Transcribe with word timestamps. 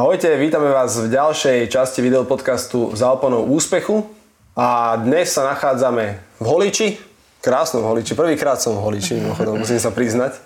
Ahojte, 0.00 0.32
vítame 0.40 0.72
vás 0.72 0.96
v 0.96 1.12
ďalšej 1.12 1.68
časti 1.68 2.00
videopodcastu 2.00 2.96
za 2.96 3.12
oponou 3.12 3.44
úspechu. 3.52 4.08
A 4.56 4.96
dnes 4.96 5.28
sa 5.28 5.44
nachádzame 5.52 6.16
v 6.40 6.44
Holiči, 6.48 6.96
krásnom 7.44 7.84
Holiči, 7.84 8.16
prvýkrát 8.16 8.56
som 8.56 8.80
v 8.80 8.80
Holiči, 8.80 9.20
mimochodom, 9.20 9.60
musím 9.60 9.76
sa 9.76 9.92
priznať. 9.92 10.40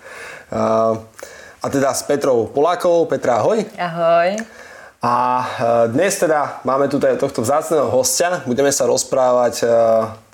A, 0.51 0.99
a 1.63 1.65
teda 1.71 1.95
s 1.95 2.03
Petrou 2.03 2.51
Polákovou. 2.51 3.07
Petra, 3.07 3.39
ahoj. 3.39 3.63
Ahoj. 3.79 4.43
A 4.99 5.15
e, 5.15 5.47
dnes 5.87 6.19
teda 6.19 6.59
máme 6.67 6.91
tu 6.91 6.99
tohto 6.99 7.39
vzácného 7.39 7.87
hostia. 7.87 8.43
Budeme 8.43 8.75
sa 8.75 8.83
rozprávať 8.91 9.63
e, 9.63 9.67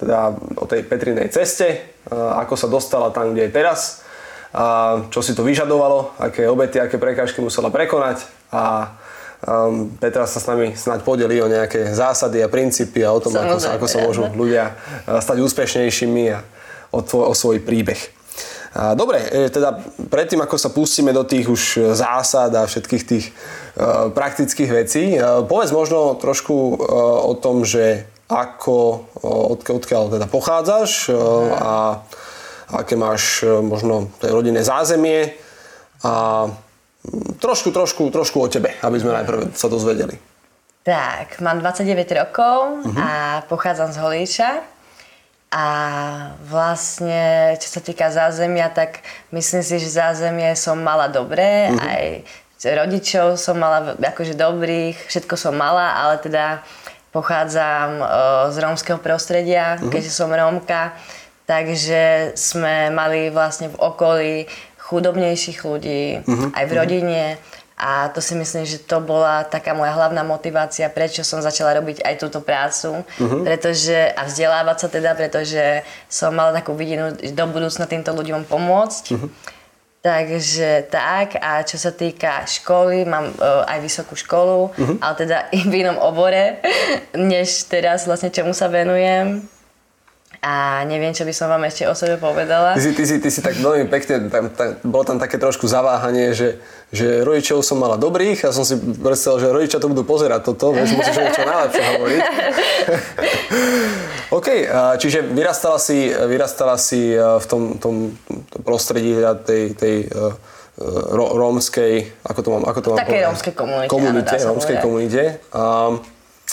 teda 0.01 0.33
o 0.57 0.65
tej 0.65 0.81
Petrinej 0.81 1.29
ceste, 1.29 1.69
e, 1.69 1.77
ako 2.09 2.57
sa 2.57 2.65
dostala 2.65 3.13
tam, 3.13 3.37
kde 3.37 3.45
je 3.45 3.53
teraz, 3.53 4.01
čo 5.13 5.21
si 5.23 5.31
to 5.31 5.45
vyžadovalo, 5.47 6.17
aké 6.19 6.43
obety, 6.43 6.81
aké 6.81 6.99
prekážky 6.99 7.39
musela 7.39 7.71
prekonať 7.71 8.27
a 8.51 8.97
Um, 9.41 9.97
Petra 9.97 10.29
sa 10.29 10.37
s 10.37 10.45
nami 10.45 10.77
snáď 10.77 11.01
podelí 11.01 11.41
o 11.41 11.49
nejaké 11.49 11.97
zásady 11.97 12.45
a 12.45 12.51
princípy 12.51 13.01
a 13.01 13.09
o 13.09 13.17
tom, 13.17 13.33
ako 13.33 13.57
sa, 13.57 13.73
ako 13.73 13.87
sa 13.89 13.97
môžu 14.05 14.29
ľudia 14.37 14.77
uh, 14.77 15.17
stať 15.17 15.41
úspešnejšími 15.41 16.23
a 16.29 16.45
o, 16.93 17.01
tvoj, 17.01 17.31
o 17.31 17.33
svoj 17.33 17.57
príbeh. 17.63 18.21
Dobre, 18.71 19.19
e, 19.27 19.51
teda 19.51 19.83
predtým, 20.07 20.39
ako 20.47 20.55
sa 20.55 20.71
pustíme 20.71 21.11
do 21.11 21.27
tých 21.27 21.43
už 21.51 21.91
zásad 21.91 22.55
a 22.55 22.63
všetkých 22.63 23.03
tých 23.03 23.25
uh, 23.27 24.07
praktických 24.15 24.71
vecí, 24.71 25.03
uh, 25.19 25.43
povedz 25.43 25.75
možno 25.75 26.15
trošku 26.15 26.55
uh, 26.55 26.75
o 27.27 27.35
tom, 27.35 27.67
že 27.67 28.07
ako, 28.31 29.11
odkiaľ, 29.59 29.75
odkiaľ 29.75 30.03
teda 30.15 30.27
pochádzaš 30.31 31.11
a 31.51 31.99
aké 32.71 32.95
máš 32.95 33.43
možno 33.43 34.07
rodinné 34.23 34.63
zázemie 34.63 35.35
a 35.99 36.47
trošku, 37.41 37.73
trošku, 37.73 38.09
trošku 38.13 38.37
o 38.37 38.47
tebe, 38.47 38.77
aby 38.81 38.97
sme 39.01 39.15
najprv 39.15 39.57
sa 39.57 39.67
dozvedeli. 39.67 40.17
Tak, 40.81 41.41
mám 41.45 41.61
29 41.61 41.93
rokov 42.17 42.81
uh-huh. 42.81 42.97
a 42.97 43.09
pochádzam 43.45 43.93
z 43.93 43.97
Holíča. 44.01 44.51
A 45.51 45.65
vlastne, 46.47 47.53
čo 47.59 47.67
sa 47.67 47.83
týka 47.83 48.07
zázemia, 48.07 48.71
tak 48.71 49.03
myslím 49.35 49.61
si, 49.61 49.83
že 49.83 49.99
zázemie 49.99 50.55
som 50.55 50.79
mala 50.79 51.11
dobré, 51.11 51.69
uh-huh. 51.69 51.85
aj 51.85 52.03
rodičov 52.61 53.35
som 53.35 53.59
mala 53.59 53.99
akože 53.99 54.37
dobrých, 54.37 54.95
všetko 55.11 55.35
som 55.35 55.53
mala, 55.53 55.91
ale 56.01 56.23
teda 56.23 56.63
pochádzam 57.11 57.89
o, 57.99 58.05
z 58.47 58.55
rómskeho 58.63 58.99
prostredia, 59.03 59.75
uh-huh. 59.75 59.91
keďže 59.91 60.15
som 60.15 60.31
rómka, 60.31 60.95
takže 61.51 62.31
sme 62.39 62.87
mali 62.87 63.27
vlastne 63.27 63.67
v 63.67 63.75
okolí 63.75 64.35
chudobnejších 64.91 65.63
ľudí, 65.63 66.27
uh-huh. 66.27 66.51
aj 66.51 66.65
v 66.67 66.73
rodine. 66.75 67.21
A 67.81 68.13
to 68.13 68.21
si 68.21 68.37
myslím, 68.37 68.61
že 68.61 68.77
to 68.77 69.01
bola 69.01 69.41
taká 69.41 69.73
moja 69.73 69.89
hlavná 69.97 70.21
motivácia, 70.21 70.85
prečo 70.91 71.25
som 71.25 71.41
začala 71.41 71.81
robiť 71.81 72.05
aj 72.05 72.15
túto 72.19 72.43
prácu. 72.43 73.01
Uh-huh. 73.01 73.41
Pretože, 73.41 74.13
a 74.13 74.27
vzdelávať 74.27 74.77
sa 74.77 74.87
teda, 74.91 75.17
pretože 75.17 75.81
som 76.05 76.35
mala 76.35 76.53
takú 76.53 76.77
vidinu 76.77 77.09
do 77.15 77.45
budúcna 77.49 77.89
týmto 77.89 78.13
ľuďom 78.13 78.45
pomôcť. 78.45 79.03
Uh-huh. 79.15 79.31
Takže 80.01 80.91
tak, 80.93 81.37
a 81.41 81.61
čo 81.65 81.77
sa 81.77 81.93
týka 81.93 82.45
školy, 82.45 83.05
mám 83.05 83.33
uh, 83.37 83.65
aj 83.65 83.79
vysokú 83.81 84.13
školu, 84.13 84.73
uh-huh. 84.73 84.97
ale 85.01 85.13
teda 85.17 85.49
i 85.55 85.65
v 85.65 85.73
inom 85.81 85.97
obore, 85.97 86.61
než 87.17 87.65
teraz 87.65 88.05
vlastne 88.05 88.29
čomu 88.29 88.53
sa 88.53 88.69
venujem 88.69 89.41
a 90.41 90.81
neviem, 90.89 91.13
čo 91.13 91.21
by 91.21 91.33
som 91.37 91.53
vám 91.53 91.69
ešte 91.69 91.85
o 91.85 91.93
sebe 91.93 92.17
povedala. 92.17 92.73
Ty 92.73 92.81
si, 92.81 92.97
ty 92.97 93.05
si, 93.05 93.21
ty 93.21 93.29
si 93.29 93.45
tak 93.45 93.61
veľmi 93.61 93.85
pekne, 93.93 94.25
tam, 94.25 94.49
tam, 94.49 94.73
bolo 94.81 95.05
tam 95.05 95.17
také 95.21 95.37
trošku 95.37 95.69
zaváhanie, 95.69 96.33
že, 96.33 96.57
že 96.89 97.21
rodičov 97.21 97.61
som 97.61 97.77
mala 97.77 97.93
dobrých 98.01 98.41
a 98.45 98.49
som 98.49 98.65
si 98.65 98.73
predstavil, 98.73 99.37
že 99.37 99.53
rodičia 99.53 99.77
to 99.77 99.93
budú 99.93 100.01
pozerať 100.01 100.49
toto, 100.49 100.73
vieš, 100.73 100.97
musíš 100.97 101.21
niečo 101.21 101.45
najlepšie 101.45 101.83
hovoriť. 101.93 102.21
OK, 104.41 104.47
čiže 104.97 105.29
vyrastala 105.29 105.77
si, 105.77 106.09
vyrastala 106.09 106.73
si 106.81 107.13
e, 107.13 107.21
v 107.21 107.45
tom, 107.45 107.77
tom, 107.77 108.17
prostredí 108.65 109.21
tej, 109.45 109.77
tej 109.77 110.09
uh, 110.09 110.33
rómskej, 111.13 112.25
ako 112.25 112.39
to 112.41 112.49
mám, 112.49 112.63
ako 112.65 112.79
to 112.81 112.87
mám 112.89 112.99
Také 113.05 113.29
rómskej 113.29 113.53
komunite. 113.53 113.89
Komunite, 113.93 114.35
rómskej 114.41 114.77
komunite. 114.81 115.23
Um, 115.53 116.01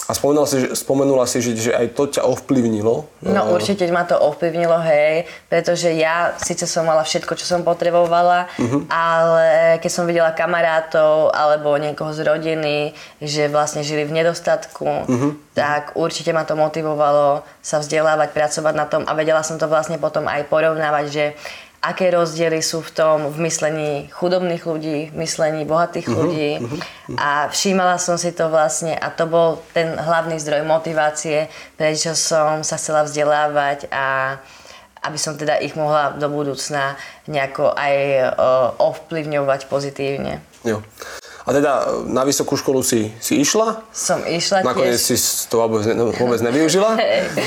a 0.09 0.17
spomenula 0.17 0.49
si, 0.49 0.59
spomenula 0.73 1.25
si 1.29 1.45
že, 1.45 1.53
že 1.53 1.73
aj 1.77 1.93
to 1.93 2.09
ťa 2.09 2.25
ovplyvnilo. 2.25 3.05
No 3.29 3.41
určite 3.53 3.85
ma 3.93 4.09
to 4.09 4.17
ovplyvnilo, 4.17 4.81
hej, 4.81 5.29
pretože 5.53 5.93
ja 5.93 6.33
síce 6.41 6.65
som 6.65 6.89
mala 6.89 7.05
všetko, 7.05 7.37
čo 7.37 7.45
som 7.45 7.61
potrebovala, 7.61 8.49
uh-huh. 8.57 8.89
ale 8.89 9.77
keď 9.85 9.91
som 9.93 10.09
videla 10.09 10.33
kamarátov 10.33 11.29
alebo 11.37 11.77
niekoho 11.77 12.17
z 12.17 12.25
rodiny, 12.25 12.97
že 13.21 13.53
vlastne 13.53 13.85
žili 13.85 14.09
v 14.09 14.17
nedostatku, 14.17 14.89
uh-huh. 14.89 15.33
tak 15.53 15.93
určite 15.93 16.33
ma 16.33 16.49
to 16.49 16.57
motivovalo 16.57 17.45
sa 17.61 17.77
vzdelávať, 17.85 18.33
pracovať 18.33 18.75
na 18.81 18.89
tom 18.89 19.05
a 19.05 19.13
vedela 19.13 19.45
som 19.45 19.61
to 19.61 19.69
vlastne 19.69 20.01
potom 20.01 20.25
aj 20.25 20.49
porovnávať, 20.49 21.05
že 21.13 21.25
aké 21.79 22.11
rozdiely 22.11 22.59
sú 22.59 22.83
v 22.83 22.91
tom 22.91 23.17
v 23.31 23.39
myslení 23.47 24.11
chudobných 24.11 24.63
ľudí, 24.67 24.99
v 25.15 25.17
myslení 25.23 25.63
bohatých 25.63 26.07
uh-huh, 26.11 26.19
ľudí. 26.19 26.51
Uh-huh. 26.59 26.81
A 27.15 27.47
všímala 27.55 28.03
som 28.03 28.19
si 28.19 28.35
to 28.35 28.51
vlastne 28.51 28.99
a 28.99 29.09
to 29.15 29.31
bol 29.31 29.63
ten 29.71 29.95
hlavný 29.95 30.43
zdroj 30.43 30.67
motivácie, 30.67 31.47
prečo 31.79 32.19
som 32.19 32.67
sa 32.67 32.77
chcela 32.77 33.07
vzdelávať 33.07 33.87
a 33.95 34.37
aby 35.07 35.15
som 35.15 35.39
teda 35.39 35.63
ich 35.63 35.79
mohla 35.79 36.19
do 36.19 36.27
budúcna 36.27 36.99
nejako 37.31 37.71
aj 37.71 37.95
uh, 38.35 38.75
ovplyvňovať 38.83 39.71
pozitívne. 39.71 40.43
Jo. 40.67 40.83
A 41.47 41.55
teda 41.55 42.05
na 42.05 42.29
vysokú 42.29 42.59
školu 42.59 42.85
si, 42.85 43.09
si 43.23 43.41
išla? 43.41 43.81
Som 43.95 44.21
išla 44.27 44.61
Nakoniec 44.67 45.01
tiež. 45.01 45.17
si 45.17 45.49
to 45.49 45.65
vôbec, 45.65 45.87
ne, 45.87 46.13
vôbec 46.13 46.43
nevyužila. 46.45 46.99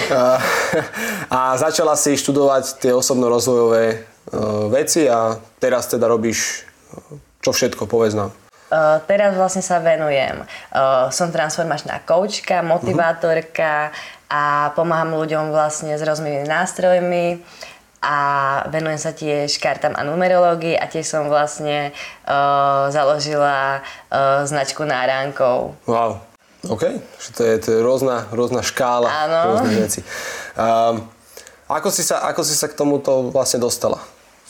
a, 0.09 0.41
a 1.38 1.40
začala 1.59 1.94
si 2.00 2.16
študovať 2.18 2.81
tie 2.81 2.91
osobno-rozvojové 2.96 4.11
Eh, 4.11 4.11
veci 4.72 5.06
a 5.12 5.36
teraz 5.59 5.92
teda 5.92 6.08
robíš 6.08 6.64
eh, 6.96 7.42
čo 7.42 7.52
všetko, 7.52 7.90
povedz 7.90 8.16
nám. 8.16 8.31
Uh, 8.72 9.03
teraz 9.03 9.36
vlastne 9.36 9.59
sa 9.59 9.84
venujem. 9.84 10.47
Uh, 10.72 11.12
som 11.12 11.28
transformačná 11.28 12.08
koučka, 12.08 12.64
motivátorka 12.64 13.91
uh-huh. 13.91 14.31
a 14.31 14.44
pomáham 14.80 15.12
ľuďom 15.20 15.52
vlastne 15.52 16.00
s 16.00 16.00
rôznymi 16.00 16.47
nástrojmi 16.47 17.44
a 18.00 18.18
venujem 18.72 18.97
sa 18.97 19.12
tiež 19.12 19.59
kartám 19.59 19.91
a 19.94 20.08
numerológii 20.08 20.80
a 20.80 20.88
tiež 20.88 21.03
som 21.03 21.28
vlastne 21.28 21.91
uh, 22.25 22.88
založila 22.96 23.84
uh, 23.84 24.47
značku 24.47 24.88
náránkov. 24.88 25.75
Wow, 25.84 26.24
OK. 26.72 26.96
To 27.36 27.41
je, 27.44 27.53
to 27.59 27.68
je 27.75 27.80
rôzna, 27.84 28.31
rôzna 28.31 28.64
škála 28.64 29.09
rôznych 29.52 29.78
vecí. 29.84 30.02
Um, 30.56 31.12
ako, 31.68 31.91
si 31.91 32.08
sa, 32.08 32.24
ako 32.24 32.41
si 32.47 32.56
sa 32.56 32.72
k 32.72 32.78
tomuto 32.80 33.36
vlastne 33.36 33.59
dostala? 33.59 34.00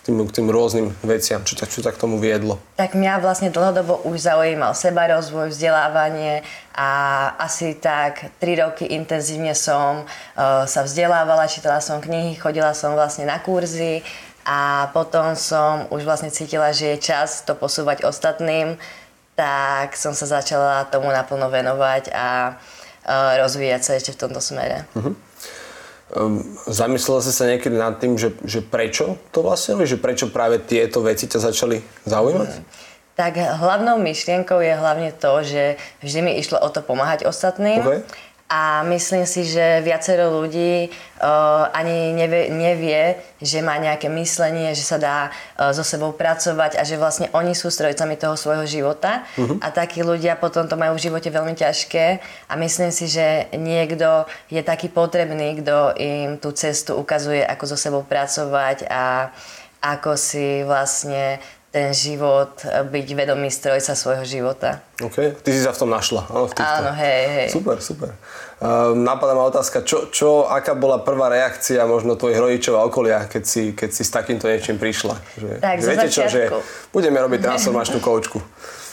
Tým, 0.02 0.18
k 0.26 0.32
tým 0.34 0.48
rôznym 0.50 0.90
veciam, 1.06 1.46
čo 1.46 1.54
ťa, 1.54 1.66
čo 1.70 1.86
ťa 1.86 1.94
k 1.94 2.02
tomu 2.02 2.18
viedlo? 2.18 2.58
Tak 2.74 2.98
mňa 2.98 3.22
vlastne 3.22 3.54
dlhodobo 3.54 4.02
už 4.10 4.26
zaujímal 4.26 4.74
seba 4.74 5.06
rozvoj, 5.06 5.54
vzdelávanie 5.54 6.42
a 6.74 6.90
asi 7.38 7.78
tak 7.78 8.34
3 8.42 8.66
roky 8.66 8.90
intenzívne 8.90 9.54
som 9.54 10.02
uh, 10.02 10.66
sa 10.66 10.82
vzdelávala, 10.82 11.46
čítala 11.46 11.78
som 11.86 12.02
knihy, 12.02 12.34
chodila 12.34 12.74
som 12.74 12.98
vlastne 12.98 13.30
na 13.30 13.38
kurzy 13.38 14.02
a 14.42 14.90
potom 14.90 15.38
som 15.38 15.86
už 15.94 16.02
vlastne 16.02 16.34
cítila, 16.34 16.74
že 16.74 16.98
je 16.98 17.14
čas 17.14 17.46
to 17.46 17.54
posúvať 17.54 18.02
ostatným, 18.02 18.82
tak 19.38 19.94
som 19.94 20.18
sa 20.18 20.26
začala 20.26 20.90
tomu 20.90 21.14
naplno 21.14 21.46
venovať 21.46 22.10
a 22.10 22.58
uh, 23.06 23.38
rozvíjať 23.38 23.82
sa 23.86 23.92
ešte 24.02 24.18
v 24.18 24.22
tomto 24.26 24.42
smere. 24.42 24.90
Uh-huh. 24.98 25.14
Um, 26.12 26.44
zamyslela 26.68 27.24
si 27.24 27.32
sa 27.32 27.48
niekedy 27.48 27.80
nad 27.80 27.96
tým, 27.96 28.20
že, 28.20 28.36
že 28.44 28.60
prečo 28.60 29.16
to 29.32 29.40
vlastne 29.40 29.80
robíš? 29.80 29.96
Že 29.96 30.04
prečo 30.04 30.26
práve 30.28 30.60
tieto 30.60 31.00
veci 31.00 31.24
ťa 31.24 31.40
začali 31.40 31.80
zaujímať? 32.04 32.52
Mm. 32.52 32.64
Tak 33.16 33.34
hlavnou 33.38 34.00
myšlienkou 34.00 34.60
je 34.60 34.74
hlavne 34.76 35.12
to, 35.16 35.44
že 35.44 35.80
vždy 36.04 36.20
mi 36.20 36.32
išlo 36.40 36.60
o 36.60 36.68
to 36.72 36.84
pomáhať 36.84 37.28
ostatným. 37.28 37.80
Okay. 37.84 38.02
A 38.52 38.84
myslím 38.84 39.24
si, 39.24 39.48
že 39.48 39.80
viacero 39.80 40.28
ľudí 40.44 40.92
uh, 40.92 41.72
ani 41.72 42.12
nevie, 42.12 42.52
nevie, 42.52 43.02
že 43.40 43.64
má 43.64 43.80
nejaké 43.80 44.12
myslenie, 44.12 44.76
že 44.76 44.84
sa 44.84 45.00
dá 45.00 45.32
uh, 45.32 45.72
so 45.72 45.88
sebou 45.88 46.12
pracovať 46.12 46.76
a 46.76 46.84
že 46.84 47.00
vlastne 47.00 47.32
oni 47.32 47.56
sú 47.56 47.72
strojcami 47.72 48.20
toho 48.20 48.36
svojho 48.36 48.68
života. 48.68 49.24
Uh-huh. 49.40 49.56
A 49.64 49.72
takí 49.72 50.04
ľudia 50.04 50.36
potom 50.36 50.68
to 50.68 50.76
majú 50.76 51.00
v 51.00 51.08
živote 51.08 51.32
veľmi 51.32 51.56
ťažké. 51.56 52.20
A 52.52 52.54
myslím 52.60 52.92
si, 52.92 53.08
že 53.08 53.48
niekto 53.56 54.28
je 54.52 54.60
taký 54.60 54.92
potrebný, 54.92 55.64
kto 55.64 55.96
im 55.96 56.36
tú 56.36 56.52
cestu 56.52 57.00
ukazuje, 57.00 57.48
ako 57.48 57.64
so 57.72 57.80
sebou 57.80 58.04
pracovať 58.04 58.84
a 58.92 59.32
ako 59.80 60.20
si 60.20 60.68
vlastne 60.68 61.40
ten 61.72 61.96
život, 61.96 62.68
byť 62.68 63.08
vedomý 63.16 63.48
strojca 63.48 63.96
svojho 63.96 64.28
života. 64.28 64.84
OK, 65.00 65.40
ty 65.40 65.50
si 65.56 65.64
sa 65.64 65.72
v 65.72 65.80
tom 65.80 65.90
našla, 65.90 66.28
áno? 66.28 66.52
V 66.52 66.54
týchto. 66.54 66.68
Áno, 66.68 66.92
hej, 67.00 67.22
hej. 67.32 67.48
Super, 67.48 67.80
super. 67.80 68.12
Uh, 68.60 68.92
napadá 68.92 69.32
ma 69.32 69.48
otázka, 69.48 69.88
čo, 69.88 70.12
čo, 70.12 70.52
aká 70.52 70.76
bola 70.76 71.00
prvá 71.00 71.32
reakcia 71.32 71.88
možno 71.88 72.20
tvojich 72.20 72.38
rodičov 72.38 72.76
a 72.76 72.84
okolia, 72.84 73.24
keď 73.24 73.44
si, 73.48 73.72
keď 73.72 73.90
si 73.90 74.04
s 74.04 74.12
takýmto 74.12 74.52
niečím 74.52 74.76
prišla? 74.76 75.16
Že, 75.40 75.50
tak, 75.64 75.76
že 75.80 75.88
viete 75.88 76.10
čo, 76.12 76.24
že 76.28 76.42
budeme 76.92 77.18
robiť 77.24 77.40
transformačnú 77.40 78.04
koučku. 78.04 78.44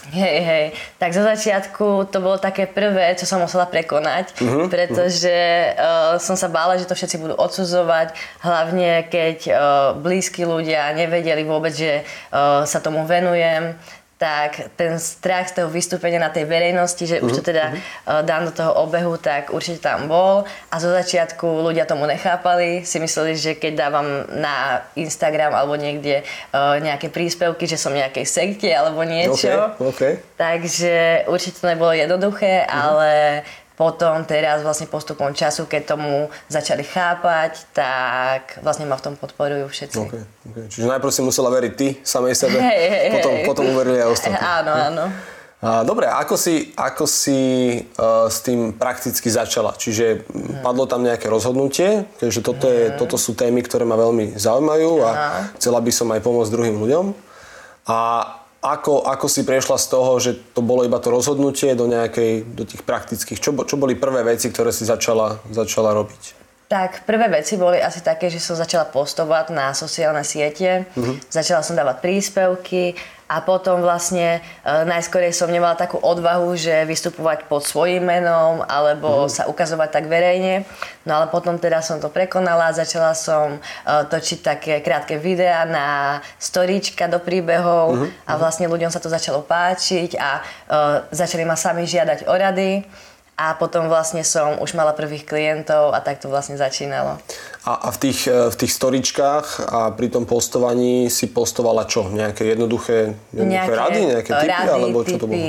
Hej, 0.08 0.38
hej. 0.40 0.64
Tak 0.96 1.10
zo 1.12 1.20
začiatku 1.20 2.08
to 2.08 2.18
bolo 2.24 2.40
také 2.40 2.64
prvé, 2.64 3.12
čo 3.18 3.28
som 3.28 3.44
musela 3.44 3.68
prekonať, 3.68 4.40
uh-huh, 4.40 4.66
pretože 4.72 5.36
uh, 5.76 6.16
som 6.16 6.32
sa 6.38 6.48
bála, 6.48 6.80
že 6.80 6.88
to 6.88 6.96
všetci 6.96 7.20
budú 7.20 7.34
odsudzovať, 7.36 8.16
hlavne 8.40 9.04
keď 9.10 9.38
uh, 9.48 9.56
blízki 9.98 10.48
ľudia 10.48 10.96
nevedeli 10.96 11.44
vôbec, 11.44 11.76
že 11.76 12.06
uh, 12.32 12.64
sa 12.64 12.80
tomu 12.80 13.04
venujem 13.04 13.76
tak 14.18 14.74
ten 14.74 14.98
strach 14.98 15.46
z 15.54 15.62
toho 15.62 15.70
vystúpenia 15.70 16.18
na 16.18 16.34
tej 16.34 16.50
verejnosti, 16.50 17.06
že 17.06 17.22
už 17.22 17.38
to 17.38 17.42
mhm, 17.46 17.48
teda 17.54 17.64
uh-huh. 17.70 18.26
dám 18.26 18.50
do 18.50 18.52
toho 18.52 18.74
obehu, 18.82 19.14
tak 19.14 19.54
určite 19.54 19.78
tam 19.78 20.10
bol. 20.10 20.42
A 20.74 20.74
zo 20.82 20.90
začiatku 20.90 21.46
ľudia 21.46 21.86
tomu 21.86 22.02
nechápali, 22.10 22.82
si 22.82 22.98
mysleli, 22.98 23.38
že 23.38 23.54
keď 23.54 23.72
dávam 23.78 24.26
na 24.34 24.82
Instagram 24.98 25.54
alebo 25.54 25.78
niekde 25.78 26.26
uh, 26.50 26.82
nejaké 26.82 27.14
príspevky, 27.14 27.70
že 27.70 27.78
som 27.78 27.94
nejakej 27.94 28.26
sekte 28.26 28.66
alebo 28.74 29.06
niečo. 29.06 29.78
Okay, 29.78 29.86
okay. 29.86 30.12
Takže 30.34 31.24
určite 31.30 31.62
to 31.62 31.70
nebolo 31.70 31.94
jednoduché, 31.94 32.66
uh-huh. 32.66 32.74
ale 32.74 33.10
potom 33.78 34.26
teraz 34.26 34.66
vlastne 34.66 34.90
postupom 34.90 35.30
času, 35.30 35.70
keď 35.70 35.94
tomu 35.94 36.26
začali 36.50 36.82
chápať, 36.82 37.70
tak 37.70 38.58
vlastne 38.66 38.90
ma 38.90 38.98
v 38.98 39.04
tom 39.06 39.14
podporujú 39.14 39.70
všetci. 39.70 39.98
Okay, 40.02 40.22
okay. 40.50 40.64
Čiže 40.66 40.90
najprv 40.90 41.12
si 41.14 41.22
musela 41.22 41.46
veriť 41.54 41.72
ty 41.78 41.94
samej 42.02 42.34
sebe, 42.34 42.58
hey, 42.58 42.78
hey, 42.90 43.10
potom, 43.14 43.32
hey. 43.38 43.46
potom 43.46 43.64
uverili 43.70 44.02
aj 44.02 44.10
ostatní. 44.10 44.42
Áno, 44.42 44.72
áno. 44.74 45.04
A, 45.58 45.82
dobre, 45.82 46.06
ako 46.10 46.34
si, 46.34 46.74
ako 46.74 47.06
si 47.06 47.38
uh, 47.78 48.26
s 48.26 48.42
tým 48.42 48.74
prakticky 48.74 49.30
začala? 49.30 49.74
Čiže 49.78 50.26
hmm. 50.26 50.62
padlo 50.62 50.90
tam 50.90 51.06
nejaké 51.06 51.30
rozhodnutie, 51.30 52.02
keďže 52.18 52.40
toto, 52.42 52.66
je, 52.66 52.90
hmm. 52.90 52.98
toto 52.98 53.14
sú 53.14 53.38
témy, 53.38 53.62
ktoré 53.62 53.86
ma 53.86 53.94
veľmi 53.94 54.38
zaujímajú 54.38 54.90
a 55.06 55.10
chcela 55.58 55.78
by 55.78 55.90
som 55.94 56.10
aj 56.10 56.22
pomôcť 56.22 56.50
druhým 56.50 56.78
ľuďom. 56.82 57.06
A 57.90 57.98
ako, 58.58 59.06
ako 59.06 59.26
si 59.30 59.46
prešla 59.46 59.78
z 59.78 59.86
toho, 59.86 60.12
že 60.18 60.34
to 60.54 60.62
bolo 60.62 60.82
iba 60.82 60.98
to 60.98 61.14
rozhodnutie 61.14 61.78
do 61.78 61.86
nejakej, 61.86 62.42
do 62.54 62.66
tých 62.66 62.82
praktických, 62.82 63.38
čo, 63.38 63.54
čo 63.54 63.76
boli 63.78 63.94
prvé 63.94 64.26
veci, 64.26 64.50
ktoré 64.50 64.74
si 64.74 64.82
začala, 64.82 65.38
začala 65.50 65.94
robiť? 65.94 66.37
Tak 66.68 67.08
prvé 67.08 67.32
veci 67.32 67.56
boli 67.56 67.80
asi 67.80 68.04
také, 68.04 68.28
že 68.28 68.36
som 68.36 68.52
začala 68.52 68.84
postovať 68.92 69.56
na 69.56 69.72
sociálne 69.72 70.20
siete, 70.20 70.84
uh-huh. 70.92 71.16
začala 71.32 71.64
som 71.64 71.72
dávať 71.72 72.04
príspevky, 72.04 72.92
a 73.28 73.44
potom 73.44 73.84
vlastne 73.84 74.40
e, 74.40 74.68
najskorej 74.88 75.36
som 75.36 75.52
nemala 75.52 75.76
takú 75.76 76.00
odvahu, 76.00 76.56
že 76.56 76.88
vystupovať 76.88 77.44
pod 77.44 77.60
svojím 77.60 78.08
menom 78.08 78.64
alebo 78.64 79.28
mm. 79.28 79.30
sa 79.30 79.42
ukazovať 79.52 79.88
tak 79.92 80.04
verejne. 80.08 80.64
No 81.04 81.20
ale 81.20 81.28
potom 81.28 81.60
teda 81.60 81.84
som 81.84 82.00
to 82.00 82.08
prekonala, 82.08 82.72
začala 82.72 83.12
som 83.12 83.52
e, 83.52 83.58
točiť 83.84 84.38
také 84.40 84.74
krátke 84.80 85.20
videá 85.20 85.68
na 85.68 86.18
storíčka 86.40 87.04
do 87.04 87.20
príbehov 87.20 88.00
mm. 88.00 88.08
a 88.24 88.32
vlastne 88.40 88.64
ľuďom 88.64 88.88
sa 88.88 88.96
to 88.96 89.12
začalo 89.12 89.44
páčiť 89.44 90.16
a 90.16 90.30
e, 90.40 90.42
začali 91.12 91.44
ma 91.44 91.54
sami 91.54 91.84
žiadať 91.84 92.24
o 92.24 92.32
rady. 92.32 92.70
A 93.38 93.54
potom 93.54 93.86
vlastne 93.86 94.26
som 94.26 94.58
už 94.58 94.74
mala 94.74 94.90
prvých 94.90 95.22
klientov 95.22 95.94
a 95.94 96.02
tak 96.02 96.18
to 96.18 96.26
vlastne 96.26 96.58
začínalo. 96.58 97.22
A, 97.62 97.86
a 97.86 97.88
v, 97.94 97.98
tých, 98.10 98.26
e, 98.26 98.50
v 98.50 98.56
tých 98.58 98.72
storičkách 98.74 99.46
a 99.70 99.80
pri 99.94 100.10
tom 100.10 100.26
postovaní 100.26 101.06
si 101.06 101.30
postovala 101.30 101.86
čo? 101.86 102.10
Nejaké 102.10 102.50
jednoduché, 102.50 103.14
jednoduché 103.30 103.54
nejaké 103.54 103.72
rady? 103.78 104.00
Nejaké 104.10 104.30
typy? 104.34 104.48
Rady, 104.50 104.68
alebo 104.74 104.98
čo 105.06 105.06
typy, 105.06 105.20
to 105.22 105.26
bolo? 105.30 105.42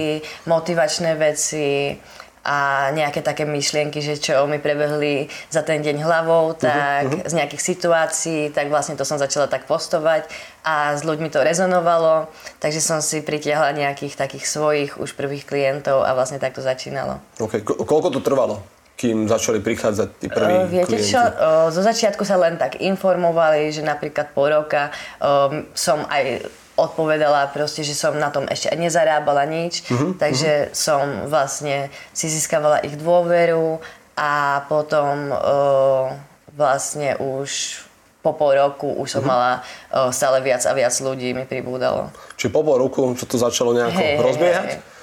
motivačné 0.45 1.11
veci 1.17 1.97
a 2.43 2.89
nejaké 2.95 3.19
také 3.19 3.43
myšlienky, 3.43 3.99
že 3.99 4.15
čo 4.15 4.47
mi 4.47 4.57
prebehli 4.57 5.27
za 5.51 5.61
ten 5.61 5.83
deň 5.83 6.01
hlavou, 6.03 6.55
mhm, 6.55 6.57
tak 6.59 7.05
uh-huh. 7.07 7.27
z 7.27 7.33
nejakých 7.35 7.63
situácií, 7.63 8.41
tak 8.55 8.71
vlastne 8.71 8.95
to 8.95 9.03
som 9.03 9.19
začala 9.19 9.51
tak 9.51 9.67
postovať 9.67 10.27
a 10.63 10.95
s 10.95 11.03
ľuďmi 11.03 11.31
to 11.31 11.43
rezonovalo, 11.43 12.27
takže 12.59 12.79
som 12.83 12.99
si 12.99 13.23
pritiahla 13.23 13.75
nejakých 13.75 14.15
takých 14.15 14.45
svojich 14.47 14.91
už 14.99 15.15
prvých 15.15 15.47
klientov 15.47 16.03
a 16.03 16.15
vlastne 16.15 16.39
tak 16.39 16.55
to 16.55 16.63
začínalo. 16.63 17.19
Okay. 17.39 17.63
Ko- 17.63 17.79
koľko 17.83 18.19
to 18.19 18.21
trvalo? 18.23 18.59
kým 18.99 19.31
začali 19.31 19.63
prichádzať 19.63 20.09
tí 20.19 20.27
prví 20.27 20.55
uh, 20.59 20.67
Viete 20.67 20.99
klienti? 20.99 21.15
čo, 21.15 21.23
uh, 21.23 21.71
zo 21.71 21.79
začiatku 21.79 22.27
sa 22.27 22.35
len 22.35 22.59
tak 22.59 22.83
informovali, 22.83 23.71
že 23.71 23.79
napríklad 23.79 24.35
po 24.35 24.43
roka 24.51 24.91
um, 25.23 25.63
som 25.71 26.03
aj 26.11 26.43
odpovedala 26.85 27.51
proste, 27.51 27.83
že 27.83 27.97
som 27.97 28.15
na 28.15 28.31
tom 28.31 28.47
ešte 28.47 28.71
nezarábala 28.75 29.43
nič, 29.49 29.83
uh-huh, 29.89 30.15
takže 30.15 30.69
uh-huh. 30.69 30.75
som 30.75 31.03
vlastne 31.27 31.91
si 32.15 32.31
získavala 32.31 32.83
ich 32.85 32.95
dôveru 32.95 33.83
a 34.15 34.63
potom 34.67 35.31
uh, 35.31 36.15
vlastne 36.55 37.19
už 37.19 37.81
po 38.19 38.35
pol 38.35 38.59
roku 38.59 38.91
už 38.99 39.19
som 39.19 39.23
uh-huh. 39.23 39.31
mala 39.31 39.51
uh, 39.95 40.11
stále 40.11 40.43
viac 40.43 40.63
a 40.67 40.75
viac 40.75 40.91
ľudí 40.99 41.31
mi 41.31 41.47
pribúdalo. 41.47 42.11
Čiže 42.35 42.51
po 42.51 42.61
pol 42.63 42.79
roku 42.79 43.15
čo 43.15 43.23
to 43.27 43.39
začalo 43.39 43.71
nejako 43.71 43.99
hey, 43.99 44.15
rozbiehať? 44.19 44.71
Hey, 44.75 44.83
hey. 44.83 44.97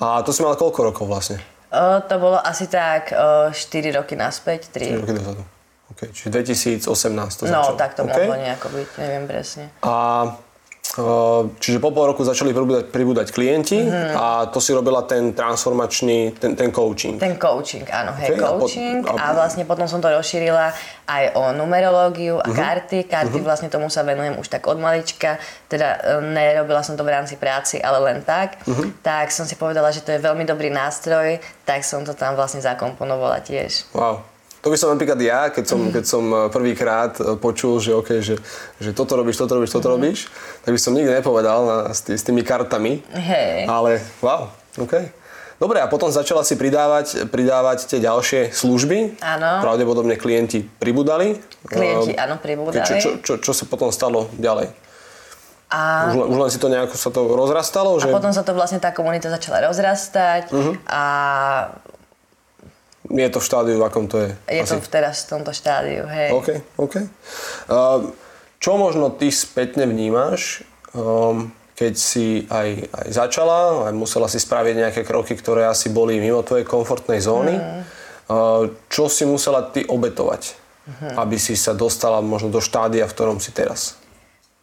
A 0.00 0.26
to 0.26 0.34
si 0.34 0.42
mala 0.42 0.58
koľko 0.58 0.90
rokov 0.90 1.06
vlastne? 1.06 1.38
Uh, 1.74 1.98
to 2.06 2.22
bolo 2.22 2.38
asi 2.38 2.70
tak 2.70 3.10
uh, 3.10 3.50
4 3.50 3.98
roky 3.98 4.14
naspäť, 4.14 4.70
3. 4.70 4.94
4 4.94 5.02
roky 5.02 5.14
dozadu. 5.14 5.42
Okay, 5.94 6.10
čiže 6.10 6.28
2018 6.82 6.86
to 7.38 7.42
no, 7.46 7.50
začalo. 7.50 7.78
Tak 7.78 7.90
to 7.94 8.02
okay. 8.02 8.26
mohlo 8.26 8.34
nejako 8.40 8.66
byť, 8.72 8.88
neviem 8.98 9.24
presne. 9.30 9.64
A 9.86 9.94
Čiže 11.58 11.82
po 11.82 11.90
pol 11.90 12.14
roku 12.14 12.22
začali 12.22 12.54
pribúdať, 12.54 12.86
pribúdať 12.94 13.34
klienti 13.34 13.82
mm. 13.82 14.14
a 14.14 14.46
to 14.46 14.62
si 14.62 14.70
robila 14.70 15.02
ten 15.02 15.34
transformačný, 15.34 16.38
ten, 16.38 16.54
ten 16.54 16.70
coaching. 16.70 17.18
Ten 17.18 17.34
coaching, 17.34 17.82
áno, 17.90 18.14
hej, 18.14 18.38
okay, 18.38 18.38
coaching 18.38 18.96
a, 19.02 19.10
po, 19.10 19.18
a... 19.18 19.22
a 19.26 19.34
vlastne 19.34 19.66
potom 19.66 19.90
som 19.90 19.98
to 19.98 20.06
rozšírila 20.06 20.70
aj 21.10 21.24
o 21.34 21.50
numerológiu 21.50 22.38
a 22.38 22.46
mm-hmm. 22.46 22.54
karty. 22.62 22.98
Karty 23.10 23.26
mm-hmm. 23.34 23.42
vlastne 23.42 23.68
tomu 23.74 23.90
sa 23.90 24.06
venujem 24.06 24.38
už 24.38 24.46
tak 24.46 24.70
od 24.70 24.78
malička, 24.78 25.42
teda 25.66 25.98
e, 25.98 26.30
nerobila 26.30 26.86
som 26.86 26.94
to 26.94 27.02
v 27.02 27.10
rámci 27.10 27.34
práci, 27.42 27.82
ale 27.82 27.98
len 27.98 28.22
tak. 28.22 28.62
Mm-hmm. 28.62 29.02
Tak 29.02 29.34
som 29.34 29.50
si 29.50 29.58
povedala, 29.58 29.90
že 29.90 30.00
to 30.00 30.14
je 30.14 30.22
veľmi 30.22 30.46
dobrý 30.46 30.70
nástroj, 30.70 31.42
tak 31.66 31.82
som 31.82 32.06
to 32.06 32.14
tam 32.14 32.38
vlastne 32.38 32.62
zakomponovala 32.62 33.42
tiež. 33.42 33.90
Wow. 33.90 34.33
To 34.64 34.72
by 34.72 34.80
som 34.80 34.96
napríklad 34.96 35.20
ja, 35.20 35.52
keď 35.52 35.64
som, 35.68 35.80
keď 35.92 36.04
som 36.08 36.24
eh, 36.32 36.48
prvýkrát 36.48 37.12
eh, 37.20 37.36
počul, 37.36 37.84
že, 37.84 37.92
okay, 37.92 38.24
že, 38.24 38.40
že 38.80 38.96
toto 38.96 39.12
robíš, 39.20 39.36
toto 39.36 39.60
robíš, 39.60 39.76
toto 39.76 39.92
mm. 39.92 39.94
robíš, 40.00 40.18
tak 40.64 40.72
by 40.72 40.80
som 40.80 40.96
nikdy 40.96 41.12
nepovedal 41.20 41.60
na, 41.68 41.76
s, 41.92 42.00
tý, 42.00 42.16
s 42.16 42.24
tými 42.24 42.40
kartami. 42.40 43.04
Hey. 43.12 43.68
Ale 43.68 44.00
wow, 44.24 44.48
OK. 44.80 45.04
Dobre, 45.54 45.78
a 45.78 45.86
potom 45.86 46.10
začala 46.10 46.42
si 46.42 46.58
pridávať, 46.58 47.30
pridávať 47.30 47.86
tie 47.86 48.02
ďalšie 48.02 48.50
služby. 48.50 49.22
Áno. 49.22 49.62
Pravdepodobne 49.62 50.18
klienti 50.18 50.66
pribudali. 50.66 51.38
Klienti, 51.62 52.16
uh, 52.18 52.24
áno, 52.26 52.42
pribudali. 52.42 52.82
Čo, 52.82 52.94
čo, 52.98 53.10
čo, 53.22 53.32
čo 53.38 53.52
sa 53.54 53.64
potom 53.70 53.94
stalo 53.94 54.32
ďalej? 54.34 54.74
A... 55.70 56.10
Už, 56.10 56.26
už 56.26 56.38
len 56.38 56.50
si 56.50 56.58
to 56.58 56.68
nejako 56.68 56.96
sa 56.98 57.10
to 57.14 57.22
rozrastalo? 57.38 57.96
Že... 58.02 58.10
A 58.10 58.16
potom 58.18 58.34
sa 58.34 58.42
to 58.42 58.52
vlastne 58.52 58.82
tá 58.82 58.90
komunita 58.90 59.30
začala 59.30 59.62
rozrastať 59.70 60.50
uh-huh. 60.50 60.74
a 60.90 61.02
je 63.10 63.28
to 63.28 63.38
v 63.40 63.44
štádiu, 63.44 63.76
v 63.76 63.84
akom 63.84 64.08
to 64.08 64.16
je? 64.24 64.30
Je 64.48 64.62
asi? 64.64 64.80
to 64.80 64.88
teraz 64.88 65.28
v 65.28 65.36
tomto 65.36 65.52
štádiu, 65.52 66.08
hej. 66.08 66.32
OK, 66.32 66.48
OK. 66.80 66.94
Uh, 67.68 68.08
čo 68.56 68.80
možno 68.80 69.12
ty 69.12 69.28
spätne 69.28 69.84
vnímaš, 69.84 70.64
um, 70.96 71.52
keď 71.76 71.92
si 71.98 72.48
aj, 72.48 72.88
aj 72.88 73.06
začala, 73.12 73.90
aj 73.90 73.94
musela 73.98 74.30
si 74.30 74.40
spraviť 74.40 74.74
nejaké 74.88 75.02
kroky, 75.04 75.36
ktoré 75.36 75.68
asi 75.68 75.92
boli 75.92 76.16
mimo 76.16 76.40
tvojej 76.40 76.64
komfortnej 76.64 77.20
zóny. 77.20 77.60
Mm. 77.60 77.82
Uh, 78.24 78.72
čo 78.88 79.12
si 79.12 79.28
musela 79.28 79.60
ty 79.68 79.84
obetovať, 79.84 80.56
mm. 80.88 81.20
aby 81.20 81.36
si 81.36 81.60
sa 81.60 81.76
dostala 81.76 82.24
možno 82.24 82.48
do 82.48 82.64
štádia, 82.64 83.04
v 83.04 83.12
ktorom 83.12 83.36
si 83.36 83.52
teraz? 83.52 84.00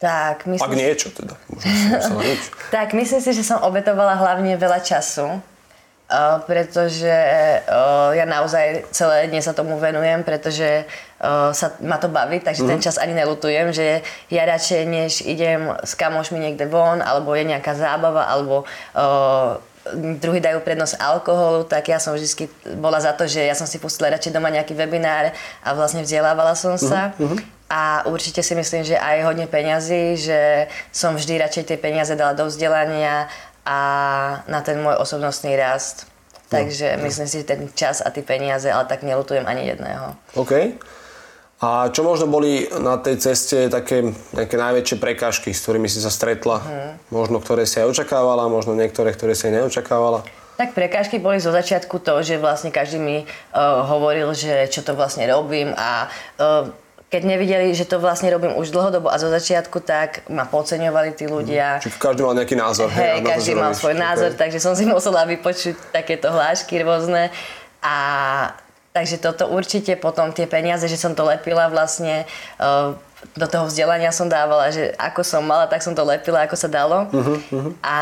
Tak, 0.01 0.49
myslím 0.49 0.65
Ak 0.65 0.73
niečo 0.73 1.13
teda. 1.13 1.37
Možno 1.45 1.69
si 1.69 2.13
nič. 2.25 2.41
tak, 2.73 2.97
myslím 2.97 3.21
si, 3.21 3.37
že 3.37 3.45
som 3.45 3.61
obetovala 3.61 4.17
hlavne 4.17 4.57
veľa 4.57 4.81
času 4.81 5.50
Uh, 6.11 6.43
pretože 6.43 7.07
uh, 7.07 8.11
ja 8.11 8.27
naozaj 8.27 8.83
celé 8.91 9.31
dne 9.31 9.39
sa 9.39 9.55
tomu 9.55 9.79
venujem, 9.79 10.27
pretože 10.27 10.83
uh, 11.23 11.55
sa 11.55 11.71
ma 11.79 11.95
to 11.95 12.11
baví, 12.11 12.43
takže 12.43 12.67
ten 12.67 12.75
mhm. 12.75 12.83
čas 12.83 12.99
ani 12.99 13.15
nelutujem, 13.15 13.71
že 13.71 14.03
ja 14.27 14.43
radšej 14.43 14.81
než 14.91 15.23
idem 15.23 15.71
s 15.79 15.95
kamošmi 15.95 16.35
niekde 16.35 16.67
von, 16.67 16.99
alebo 16.99 17.31
je 17.31 17.47
nejaká 17.47 17.79
zábava, 17.79 18.27
alebo 18.27 18.67
druhý 20.21 20.37
dajú 20.37 20.61
prednosť 20.61 21.01
alkoholu, 21.01 21.65
tak 21.65 21.89
ja 21.89 21.97
som 21.97 22.13
vždy 22.13 22.45
bola 22.77 23.01
za 23.01 23.17
to, 23.17 23.25
že 23.25 23.41
ja 23.41 23.57
som 23.57 23.65
si 23.65 23.81
pustila 23.81 24.13
radšej 24.13 24.33
doma 24.33 24.53
nejaký 24.53 24.77
webinár 24.77 25.33
a 25.65 25.69
vlastne 25.73 26.05
vzdelávala 26.05 26.53
som 26.53 26.77
sa. 26.77 27.17
Mm-hmm. 27.17 27.61
A 27.71 28.03
určite 28.05 28.43
si 28.43 28.51
myslím, 28.51 28.83
že 28.83 28.99
aj 28.99 29.31
hodne 29.31 29.47
peňazí, 29.47 30.19
že 30.19 30.67
som 30.91 31.15
vždy 31.15 31.39
radšej 31.39 31.63
tie 31.71 31.77
peniaze 31.79 32.13
dala 32.19 32.35
do 32.35 32.45
vzdelania 32.45 33.31
a 33.65 33.77
na 34.49 34.59
ten 34.65 34.81
môj 34.81 34.97
osobnostný 35.01 35.53
rast. 35.57 36.09
Takže 36.51 36.99
no, 36.99 37.07
myslím 37.07 37.27
si, 37.31 37.35
že 37.41 37.47
ten 37.47 37.71
čas 37.71 38.03
a 38.03 38.11
tie 38.11 38.27
peniaze, 38.27 38.67
ale 38.67 38.83
tak 38.83 39.07
nelutujem 39.07 39.47
ani 39.47 39.71
jedného. 39.71 40.19
OK. 40.35 40.75
A 41.61 41.93
čo 41.93 42.01
možno 42.01 42.25
boli 42.25 42.65
na 42.81 42.97
tej 42.97 43.21
ceste 43.21 43.69
také 43.69 44.01
nejaké 44.33 44.57
najväčšie 44.57 44.97
prekážky, 44.97 45.53
s 45.53 45.61
ktorými 45.61 45.85
si 45.85 46.01
sa 46.01 46.09
stretla? 46.09 46.57
Hmm. 46.59 46.91
Možno 47.13 47.37
ktoré 47.37 47.69
si 47.69 47.77
aj 47.77 47.93
očakávala, 47.93 48.49
možno 48.49 48.73
niektoré, 48.73 49.13
ktoré 49.13 49.37
si 49.37 49.47
aj 49.47 49.61
neočakávala? 49.61 50.25
Tak 50.57 50.73
prekážky 50.73 51.21
boli 51.21 51.37
zo 51.37 51.53
začiatku 51.53 52.01
to, 52.01 52.17
že 52.25 52.41
vlastne 52.41 52.73
každý 52.73 52.97
mi 52.97 53.17
uh, 53.23 53.85
hovoril, 53.87 54.33
že 54.33 54.67
čo 54.73 54.81
to 54.81 54.97
vlastne 54.97 55.29
robím 55.29 55.71
a 55.77 56.09
uh, 56.41 56.67
keď 57.11 57.27
nevideli, 57.27 57.75
že 57.75 57.83
to 57.83 57.99
vlastne 57.99 58.31
robím 58.31 58.55
už 58.55 58.71
dlhodobo 58.71 59.11
a 59.11 59.19
zo 59.19 59.27
začiatku, 59.27 59.83
tak 59.83 60.23
ma 60.31 60.47
podceňovali 60.47 61.11
tí 61.11 61.27
ľudia. 61.27 61.83
Čiže 61.83 61.99
každý 61.99 62.23
mal 62.23 62.39
nejaký 62.39 62.55
názor. 62.55 62.87
Hej, 62.87 63.19
hej 63.19 63.21
každý 63.27 63.53
mal 63.59 63.75
svoj 63.75 63.99
okay. 63.99 64.05
názor, 64.07 64.31
takže 64.39 64.63
som 64.63 64.71
si 64.79 64.87
musela 64.87 65.27
vypočuť 65.27 65.75
takéto 65.91 66.31
hlášky 66.31 66.79
rôzne. 66.79 67.27
A 67.83 67.95
takže 68.95 69.19
toto 69.19 69.51
určite 69.51 69.99
potom 69.99 70.31
tie 70.31 70.47
peniaze, 70.47 70.87
že 70.87 70.95
som 70.95 71.11
to 71.11 71.27
lepila 71.27 71.67
vlastne 71.67 72.23
uh, 72.63 72.95
do 73.35 73.45
toho 73.45 73.67
vzdelania 73.67 74.15
som 74.15 74.31
dávala, 74.31 74.71
že 74.71 74.95
ako 74.95 75.21
som 75.21 75.43
mala, 75.43 75.67
tak 75.67 75.83
som 75.83 75.91
to 75.91 76.07
lepila, 76.07 76.47
ako 76.47 76.55
sa 76.55 76.71
dalo. 76.71 77.11
Uh-huh, 77.11 77.37
uh-huh. 77.37 77.71
A 77.83 77.97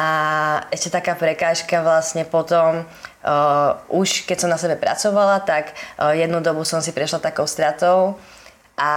ešte 0.69 0.93
taká 0.93 1.17
prekážka 1.17 1.81
vlastne 1.81 2.29
potom, 2.29 2.85
uh, 3.25 3.73
už 3.89 4.29
keď 4.29 4.37
som 4.45 4.53
na 4.53 4.61
sebe 4.61 4.77
pracovala, 4.77 5.41
tak 5.41 5.73
uh, 5.97 6.13
jednu 6.13 6.45
dobu 6.45 6.61
som 6.61 6.77
si 6.77 6.93
prešla 6.93 7.19
takou 7.19 7.49
stratou 7.49 8.21
a 8.79 8.91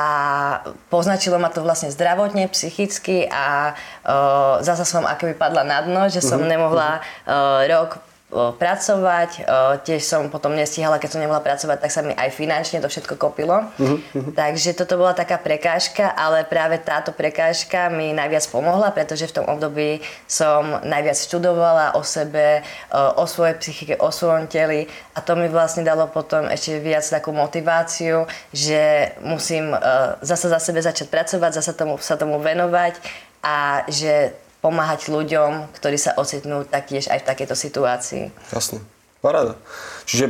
poznačilo 0.86 1.42
ma 1.42 1.50
to 1.50 1.66
vlastne 1.66 1.90
zdravotne, 1.90 2.46
psychicky 2.54 3.26
a 3.26 3.74
uh, 4.06 4.62
zasa 4.62 4.86
som 4.86 5.02
akoby 5.02 5.34
padla 5.34 5.66
na 5.66 5.82
dno, 5.82 6.06
že 6.06 6.22
som 6.22 6.38
uh-huh. 6.38 6.52
nemohla 6.54 7.02
uh, 7.26 7.66
rok 7.66 8.11
pracovať. 8.32 9.44
Tiež 9.84 10.00
som 10.00 10.32
potom 10.32 10.56
nestihala, 10.56 10.96
keď 10.96 11.10
som 11.12 11.20
nemohla 11.20 11.44
pracovať, 11.44 11.84
tak 11.84 11.92
sa 11.92 12.00
mi 12.00 12.16
aj 12.16 12.32
finančne 12.32 12.80
to 12.80 12.88
všetko 12.88 13.20
kopilo. 13.20 13.68
Uh-huh. 13.76 14.00
Takže 14.32 14.72
toto 14.72 14.96
bola 14.96 15.12
taká 15.12 15.36
prekážka, 15.36 16.08
ale 16.08 16.48
práve 16.48 16.80
táto 16.80 17.12
prekážka 17.12 17.92
mi 17.92 18.16
najviac 18.16 18.48
pomohla, 18.48 18.88
pretože 18.96 19.28
v 19.28 19.36
tom 19.36 19.46
období 19.52 20.00
som 20.24 20.80
najviac 20.80 21.20
študovala 21.20 21.92
o 21.92 22.00
sebe, 22.00 22.64
o 22.92 23.24
svojej 23.28 23.60
psychike, 23.60 23.94
o 24.00 24.08
svojom 24.08 24.48
teli 24.48 24.88
a 25.12 25.20
to 25.20 25.36
mi 25.36 25.52
vlastne 25.52 25.84
dalo 25.84 26.08
potom 26.08 26.48
ešte 26.48 26.80
viac 26.80 27.04
takú 27.04 27.36
motiváciu, 27.36 28.24
že 28.48 29.12
musím 29.20 29.76
zase 30.24 30.48
za 30.48 30.56
sebe 30.56 30.80
začať 30.80 31.12
pracovať, 31.12 31.60
zase 31.60 31.72
tomu, 31.76 32.00
sa 32.00 32.16
tomu 32.16 32.40
venovať 32.40 32.96
a 33.44 33.84
že 33.92 34.32
pomáhať 34.62 35.10
ľuďom, 35.10 35.74
ktorí 35.74 35.98
sa 35.98 36.14
ocitnú 36.14 36.62
taktiež 36.62 37.10
aj 37.10 37.26
v 37.26 37.28
takejto 37.28 37.56
situácii. 37.58 38.24
Jasne. 38.54 38.80
Paráda. 39.22 39.54
Čiže 40.02 40.26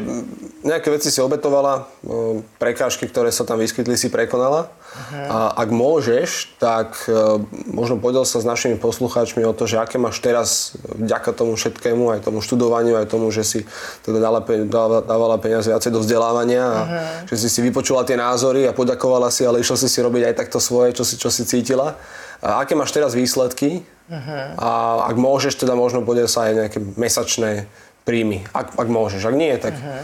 nejaké 0.69 0.93
veci 0.93 1.09
si 1.09 1.17
obetovala, 1.17 1.89
prekážky, 2.61 3.09
ktoré 3.09 3.33
sa 3.33 3.49
tam 3.49 3.57
vyskytli, 3.57 3.97
si 3.97 4.13
prekonala. 4.13 4.69
Uh-huh. 4.69 5.25
A 5.33 5.65
ak 5.65 5.73
môžeš, 5.73 6.61
tak 6.61 7.09
e, 7.09 7.41
možno 7.73 7.97
podiel 7.97 8.29
sa 8.29 8.37
s 8.37 8.45
našimi 8.45 8.77
poslucháčmi 8.77 9.49
o 9.49 9.57
to, 9.57 9.65
že 9.65 9.81
aké 9.81 9.97
máš 9.97 10.21
teraz 10.21 10.77
vďaka 10.85 11.33
tomu 11.33 11.57
všetkému, 11.57 12.13
aj 12.13 12.29
tomu 12.29 12.45
študovaniu, 12.45 13.01
aj 13.01 13.09
tomu, 13.09 13.33
že 13.33 13.49
si 13.49 13.61
teda 14.05 14.21
dala, 14.21 14.45
dávala 15.01 15.41
peniaze 15.41 15.73
viacej 15.73 15.89
do 15.89 16.05
vzdelávania 16.05 16.61
a 16.61 16.81
uh-huh. 16.85 17.33
že 17.33 17.41
si 17.41 17.49
si 17.49 17.65
vypočula 17.65 18.05
tie 18.05 18.21
názory 18.21 18.69
a 18.69 18.77
poďakovala 18.77 19.33
si, 19.33 19.49
ale 19.49 19.65
išla 19.65 19.81
si 19.81 19.89
si 19.89 20.05
robiť 20.05 20.29
aj 20.29 20.35
takto 20.37 20.61
svoje, 20.61 20.93
čo 20.93 21.09
si, 21.09 21.17
čo 21.17 21.33
si 21.33 21.49
cítila. 21.49 21.97
A 22.45 22.61
aké 22.61 22.77
máš 22.77 22.93
teraz 22.93 23.17
výsledky? 23.17 23.89
Uh-huh. 24.11 24.45
A 24.59 24.71
ak 25.11 25.17
môžeš, 25.21 25.61
teda 25.63 25.79
možno 25.79 26.03
podiel 26.03 26.27
sa 26.27 26.51
aj 26.51 26.53
nejaké 26.67 26.79
mesačné 26.99 27.71
príjmy. 28.03 28.43
Ak, 28.51 28.75
ak 28.75 28.89
môžeš, 28.91 29.23
ak 29.23 29.37
nie, 29.39 29.55
tak... 29.59 29.79
Uh-huh. 29.79 30.03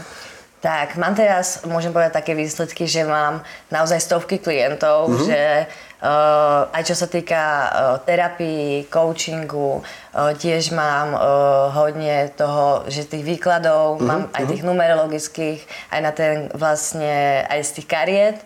Tak, 0.59 0.99
mám 0.99 1.15
teraz, 1.15 1.63
môžem 1.63 1.95
povedať 1.95 2.19
také 2.19 2.35
výsledky, 2.35 2.83
že 2.83 3.07
mám 3.07 3.47
naozaj 3.71 4.03
stovky 4.03 4.43
klientov, 4.43 5.07
uh-huh. 5.07 5.23
že 5.23 5.71
uh, 6.03 6.67
aj 6.75 6.83
čo 6.83 6.99
sa 6.99 7.07
týka 7.07 7.39
uh, 7.39 7.67
terapii, 8.03 8.91
coachingu, 8.91 9.79
uh, 9.79 10.35
tiež 10.35 10.75
mám 10.75 11.15
uh, 11.15 11.71
hodne 11.71 12.27
toho, 12.35 12.83
že 12.91 13.07
tých 13.07 13.23
výkladov, 13.23 13.99
uh-huh. 13.99 14.03
mám 14.03 14.21
aj 14.35 14.51
tých 14.51 14.67
numerologických, 14.67 15.59
aj 15.95 15.99
na 16.03 16.11
ten 16.11 16.51
vlastne, 16.51 17.47
aj 17.47 17.63
z 17.63 17.71
tých 17.79 17.87
kariet. 17.87 18.37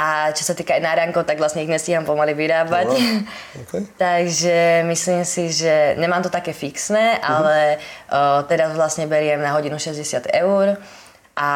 A 0.00 0.32
čo 0.32 0.48
sa 0.48 0.56
týka 0.56 0.72
aj 0.72 0.80
nárankov, 0.80 1.28
tak 1.28 1.36
vlastne 1.36 1.60
ich 1.60 1.68
nestíham 1.68 2.08
pomaly 2.08 2.32
vyrábať. 2.32 2.88
No, 2.88 2.96
okay. 3.68 3.84
Takže 4.00 4.88
myslím 4.88 5.28
si, 5.28 5.52
že 5.52 5.92
nemám 6.00 6.24
to 6.24 6.32
také 6.32 6.56
fixné, 6.56 7.20
uh-huh. 7.20 7.28
ale 7.28 7.76
uh, 8.08 8.40
teraz 8.48 8.72
vlastne 8.72 9.04
beriem 9.04 9.44
na 9.44 9.52
hodinu 9.52 9.76
60 9.76 10.32
eur 10.32 10.80
a 11.36 11.50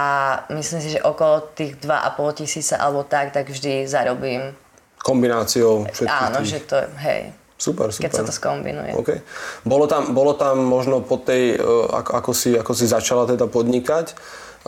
myslím 0.53 0.81
si, 0.85 0.89
že 0.93 1.01
okolo 1.01 1.57
tých 1.57 1.81
2,5 1.81 2.45
tisíca 2.45 2.77
alebo 2.77 3.09
tak, 3.09 3.33
tak 3.33 3.49
vždy 3.49 3.89
zarobím. 3.89 4.53
Kombináciou 5.01 5.89
všetkých 5.89 6.29
Áno, 6.29 6.45
tých. 6.45 6.49
že 6.49 6.59
to, 6.69 6.77
hej. 7.01 7.33
Super, 7.57 7.89
super. 7.97 8.05
Keď 8.05 8.13
sa 8.13 8.23
to 8.29 8.33
skombinuje. 8.35 8.93
Okay. 8.93 9.25
Bolo, 9.65 9.89
tam, 9.89 10.13
bolo 10.13 10.37
tam 10.37 10.61
možno 10.69 11.01
po 11.01 11.17
tej, 11.17 11.57
uh, 11.57 11.89
ako, 11.97 12.11
ako, 12.13 12.31
si, 12.37 12.51
ako 12.61 12.73
si 12.77 12.85
začala 12.85 13.25
teda 13.25 13.49
podnikať, 13.49 14.13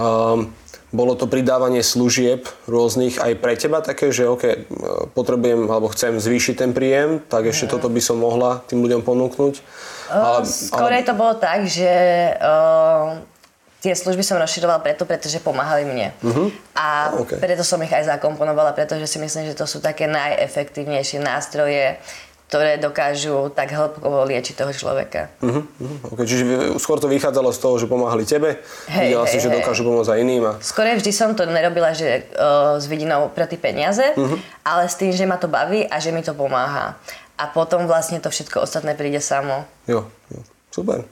um, 0.00 0.48
bolo 0.94 1.18
to 1.18 1.26
pridávanie 1.26 1.82
služieb 1.82 2.46
rôznych 2.70 3.18
aj 3.18 3.32
pre 3.42 3.58
teba 3.58 3.82
také, 3.82 4.14
že 4.14 4.30
OK, 4.30 4.70
potrebujem 5.18 5.66
alebo 5.66 5.90
chcem 5.90 6.16
zvýšiť 6.16 6.54
ten 6.54 6.70
príjem, 6.70 7.18
tak 7.26 7.50
ešte 7.50 7.66
mm. 7.66 7.72
toto 7.74 7.88
by 7.90 8.00
som 8.00 8.22
mohla 8.22 8.62
tým 8.70 8.86
ľuďom 8.86 9.02
ponúknuť? 9.02 9.54
Ale, 10.06 10.46
Skorej 10.46 11.02
ale... 11.02 11.08
to 11.08 11.14
bolo 11.18 11.34
tak, 11.34 11.66
že 11.66 11.90
uh, 12.38 13.18
tie 13.82 13.94
služby 13.94 14.22
som 14.22 14.38
rozširovala 14.38 14.82
preto, 14.82 15.06
pretože 15.06 15.42
pomáhali 15.42 15.86
mne. 15.86 16.10
Uh-huh. 16.22 16.50
A 16.74 17.14
okay. 17.18 17.38
preto 17.38 17.62
som 17.62 17.78
ich 17.82 17.90
aj 17.94 18.18
zakomponovala, 18.18 18.74
pretože 18.74 19.06
si 19.06 19.18
myslím, 19.22 19.46
že 19.46 19.54
to 19.54 19.66
sú 19.66 19.78
také 19.78 20.10
najefektívnejšie 20.10 21.22
nástroje 21.22 21.94
ktoré 22.46 22.78
dokážu 22.78 23.50
tak 23.50 23.74
hĺbkovo 23.74 24.22
liečiť 24.22 24.54
toho 24.54 24.70
človeka. 24.70 25.34
Uh-huh, 25.42 25.66
uh-huh. 25.66 26.14
Okay, 26.14 26.26
čiže 26.30 26.44
skôr 26.78 27.02
to 27.02 27.10
vychádzalo 27.10 27.50
z 27.50 27.58
toho, 27.58 27.74
že 27.74 27.90
pomáhali 27.90 28.22
tebe, 28.22 28.62
hej, 28.86 29.10
videla 29.10 29.26
hej, 29.26 29.34
si, 29.34 29.42
že 29.42 29.50
hej. 29.50 29.58
dokážu 29.58 29.82
pomôcť 29.82 30.14
aj 30.14 30.18
iným. 30.22 30.42
A... 30.46 30.52
Skôr 30.62 30.86
vždy 30.86 31.10
som 31.10 31.34
to 31.34 31.42
nerobila, 31.42 31.90
že 31.90 32.30
uh, 32.38 32.78
s 32.78 32.86
vidinou 32.86 33.34
pre 33.34 33.50
tie 33.50 33.58
peniaze, 33.58 34.14
uh-huh. 34.14 34.38
ale 34.62 34.86
s 34.86 34.94
tým, 34.94 35.10
že 35.10 35.26
ma 35.26 35.42
to 35.42 35.50
baví 35.50 35.82
a 35.90 35.98
že 35.98 36.14
mi 36.14 36.22
to 36.22 36.38
pomáha. 36.38 36.94
A 37.34 37.50
potom 37.50 37.90
vlastne 37.90 38.22
to 38.22 38.30
všetko 38.30 38.62
ostatné 38.62 38.94
príde 38.94 39.18
samo. 39.18 39.66
Jo, 39.90 40.06
jo. 40.30 40.40
super. 40.70 41.02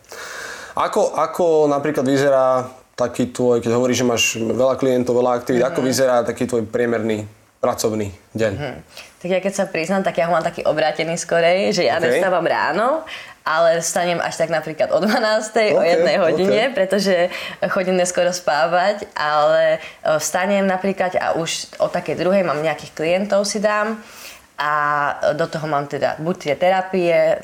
Ako, 0.78 1.18
ako 1.18 1.66
napríklad 1.66 2.06
vyzerá 2.06 2.70
taký 2.94 3.34
tvoj, 3.34 3.58
keď 3.58 3.74
hovoríš, 3.74 4.00
že 4.00 4.06
máš 4.06 4.22
veľa 4.38 4.78
klientov, 4.78 5.18
veľa 5.18 5.34
aktivít, 5.34 5.66
uh-huh. 5.66 5.74
ako 5.74 5.80
vyzerá 5.82 6.22
taký 6.22 6.46
tvoj 6.46 6.62
priemerný 6.70 7.26
pracovný 7.58 8.14
deň? 8.38 8.52
Uh-huh. 8.54 8.78
Tak 9.24 9.32
ja 9.32 9.40
keď 9.40 9.54
sa 9.56 9.64
priznám, 9.64 10.04
tak 10.04 10.20
ja 10.20 10.28
ho 10.28 10.36
mám 10.36 10.44
taký 10.44 10.68
obrátený 10.68 11.16
skorej, 11.16 11.72
že 11.72 11.88
ja 11.88 11.96
okay. 11.96 12.20
nestávam 12.20 12.44
ráno, 12.44 13.08
ale 13.40 13.80
vstanem 13.80 14.20
až 14.20 14.36
tak 14.36 14.52
napríklad 14.52 14.92
o 14.92 15.00
12. 15.00 15.48
Okay, 15.48 15.72
o 15.72 15.80
jednej 15.80 16.20
hodine, 16.20 16.62
okay. 16.68 16.76
pretože 16.76 17.32
chodím 17.72 17.96
neskoro 17.96 18.36
spávať, 18.36 19.08
ale 19.16 19.80
e, 19.80 20.18
vstanem 20.20 20.68
napríklad 20.68 21.16
a 21.16 21.40
už 21.40 21.72
o 21.80 21.88
takej 21.88 22.20
druhej 22.20 22.44
mám 22.44 22.60
nejakých 22.60 22.92
klientov 22.92 23.48
si 23.48 23.64
dám 23.64 23.96
a 24.60 24.72
do 25.32 25.48
toho 25.48 25.66
mám 25.72 25.88
teda 25.88 26.20
buď 26.20 26.36
tie 26.38 26.54
terapie 26.60 27.16
e, 27.16 27.36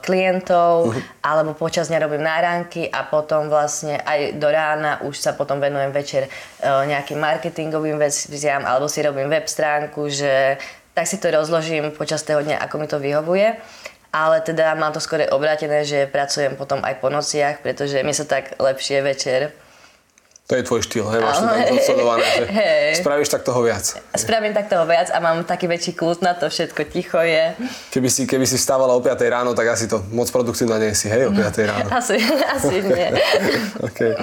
klientov, 0.00 0.88
uh-huh. 0.88 1.20
alebo 1.20 1.52
počas 1.52 1.92
dňa 1.92 2.00
robím 2.00 2.24
náránky 2.24 2.88
a 2.88 3.04
potom 3.04 3.52
vlastne 3.52 4.00
aj 4.02 4.40
do 4.40 4.48
rána 4.48 5.04
už 5.04 5.20
sa 5.20 5.36
potom 5.36 5.60
venujem 5.60 5.92
večer 5.92 6.26
e, 6.26 6.30
nejakým 6.64 7.20
marketingovým 7.20 8.00
veciam 8.00 8.64
alebo 8.64 8.88
si 8.88 9.04
robím 9.04 9.28
web 9.28 9.44
stránku, 9.44 10.08
že 10.08 10.56
tak 10.96 11.04
si 11.04 11.20
to 11.20 11.28
rozložím 11.28 11.92
počas 11.92 12.24
toho 12.24 12.40
dňa, 12.40 12.56
ako 12.64 12.74
mi 12.80 12.88
to 12.88 12.96
vyhovuje. 12.96 13.60
Ale 14.16 14.40
teda 14.40 14.72
mám 14.80 14.96
to 14.96 15.00
skôr 15.04 15.28
obrátené, 15.28 15.84
že 15.84 16.08
pracujem 16.08 16.56
potom 16.56 16.80
aj 16.80 17.04
po 17.04 17.12
nociach, 17.12 17.60
pretože 17.60 18.00
mi 18.00 18.16
sa 18.16 18.24
tak 18.24 18.56
lepšie 18.56 19.04
večer. 19.04 19.52
To 20.46 20.56
je 20.56 20.62
tvoj 20.62 20.80
štýl, 20.86 21.04
hej? 21.10 21.20
Máš 21.20 21.42
to 21.42 21.46
tak 21.50 21.68
odsledované, 21.74 22.22
že 22.22 22.44
hey. 22.48 22.94
spravíš 22.96 23.28
tak 23.34 23.42
toho 23.42 23.60
viac. 23.66 23.82
Spravím 24.14 24.54
tak 24.54 24.70
toho 24.70 24.86
viac 24.86 25.10
a 25.10 25.18
mám 25.18 25.42
taký 25.42 25.66
väčší 25.66 25.98
kult 25.98 26.22
na 26.22 26.38
to, 26.38 26.46
všetko 26.46 26.86
ticho 26.86 27.18
je. 27.18 27.58
Keby 27.90 28.08
si, 28.08 28.30
keby 28.30 28.46
si 28.46 28.54
vstávala 28.54 28.94
o 28.94 29.02
5 29.02 29.10
ráno, 29.26 29.58
tak 29.58 29.74
asi 29.74 29.90
to 29.90 30.00
moc 30.14 30.30
produktívna 30.30 30.78
nie 30.78 30.94
si, 30.94 31.10
hej, 31.10 31.28
o 31.28 31.34
5 31.34 31.42
ráno. 31.66 31.88
Asi, 31.90 32.22
asi 32.46 32.78
nie. 32.78 33.10
okay. 33.90 34.14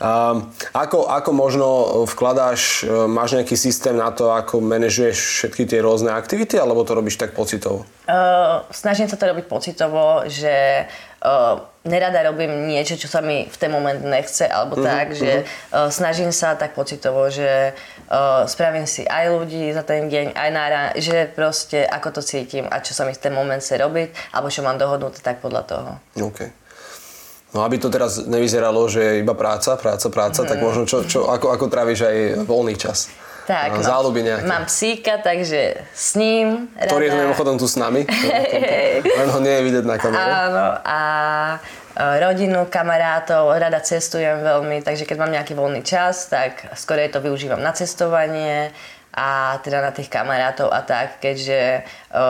Um, 0.00 0.48
ako, 0.72 1.12
ako 1.12 1.30
možno 1.36 1.68
vkladáš, 2.08 2.88
e, 2.88 3.04
máš 3.04 3.36
nejaký 3.36 3.52
systém 3.52 3.92
na 3.92 4.08
to, 4.08 4.32
ako 4.32 4.64
manažuješ 4.64 5.44
všetky 5.44 5.68
tie 5.68 5.84
rôzne 5.84 6.08
aktivity, 6.08 6.56
alebo 6.56 6.88
to 6.88 6.96
robíš 6.96 7.20
tak 7.20 7.36
pocitovo? 7.36 7.84
Uh, 8.08 8.64
snažím 8.72 9.12
sa 9.12 9.20
to 9.20 9.28
robiť 9.28 9.44
pocitovo, 9.44 10.24
že 10.24 10.88
uh, 11.20 11.60
nerada 11.84 12.24
robím 12.32 12.72
niečo, 12.72 12.96
čo 12.96 13.12
sa 13.12 13.20
mi 13.20 13.44
v 13.44 13.56
ten 13.60 13.68
moment 13.68 14.00
nechce, 14.00 14.48
alebo 14.48 14.80
mm-hmm, 14.80 14.88
tak, 14.88 15.06
že 15.12 15.44
uh, 15.44 15.92
snažím 15.92 16.32
sa 16.32 16.56
tak 16.56 16.72
pocitovo, 16.72 17.28
že 17.28 17.76
uh, 18.08 18.48
spravím 18.48 18.88
si 18.88 19.04
aj 19.04 19.36
ľudí 19.36 19.68
za 19.76 19.84
ten 19.84 20.08
deň, 20.08 20.32
aj 20.32 20.48
na 20.48 20.64
rán, 20.64 20.88
že 20.96 21.28
proste 21.28 21.84
ako 21.84 22.18
to 22.18 22.22
cítim 22.24 22.64
a 22.72 22.80
čo 22.80 22.96
sa 22.96 23.04
mi 23.04 23.12
v 23.12 23.20
ten 23.20 23.36
moment 23.36 23.60
chce 23.60 23.76
robiť, 23.76 24.32
alebo 24.32 24.48
čo 24.48 24.64
mám 24.64 24.80
dohodnuté, 24.80 25.20
tak 25.20 25.44
podľa 25.44 25.62
toho. 25.68 25.90
Okay. 26.16 26.56
No 27.50 27.66
aby 27.66 27.82
to 27.82 27.90
teraz 27.90 28.22
nevyzeralo, 28.30 28.86
že 28.86 29.00
je 29.02 29.14
iba 29.26 29.34
práca, 29.34 29.74
práca, 29.74 30.06
práca, 30.06 30.46
mm. 30.46 30.48
tak 30.48 30.58
mhm. 30.58 30.64
možno 30.64 30.82
čo, 30.86 31.02
čo, 31.02 31.26
ako, 31.26 31.50
ako 31.50 31.66
tráviš 31.66 32.06
aj 32.06 32.16
voľný 32.46 32.78
čas? 32.78 33.10
Tak, 33.50 33.82
Záľuby 33.82 34.22
nejaké. 34.22 34.46
Mám 34.46 34.70
psíka, 34.70 35.18
takže 35.18 35.82
s 35.90 36.14
ním 36.14 36.70
rada... 36.78 36.86
Ktorý 36.86 37.04
je 37.10 37.14
mimochodom 37.18 37.58
tu 37.58 37.66
s 37.66 37.74
nami. 37.74 38.06
Len 39.18 39.26
ho 39.26 39.38
nie 39.42 39.54
je 39.58 39.62
vidieť 39.66 39.84
na 39.90 39.98
kameru. 39.98 40.22
Áno, 40.22 40.66
a 40.86 41.00
e, 41.98 42.02
rodinu, 42.22 42.70
kamarátov, 42.70 43.50
rada 43.50 43.82
cestujem 43.82 44.38
veľmi, 44.38 44.86
takže 44.86 45.02
keď 45.02 45.16
mám 45.18 45.34
nejaký 45.34 45.58
voľný 45.58 45.82
čas, 45.82 46.30
tak 46.30 46.62
skôr 46.78 47.02
to 47.10 47.18
využívam 47.18 47.58
na 47.58 47.74
cestovanie 47.74 48.70
a 49.12 49.28
teda 49.58 49.80
na 49.80 49.90
tých 49.90 50.06
kamarátov 50.06 50.68
a 50.68 50.80
tak, 50.80 51.18
keďže 51.18 51.82
o, 52.10 52.24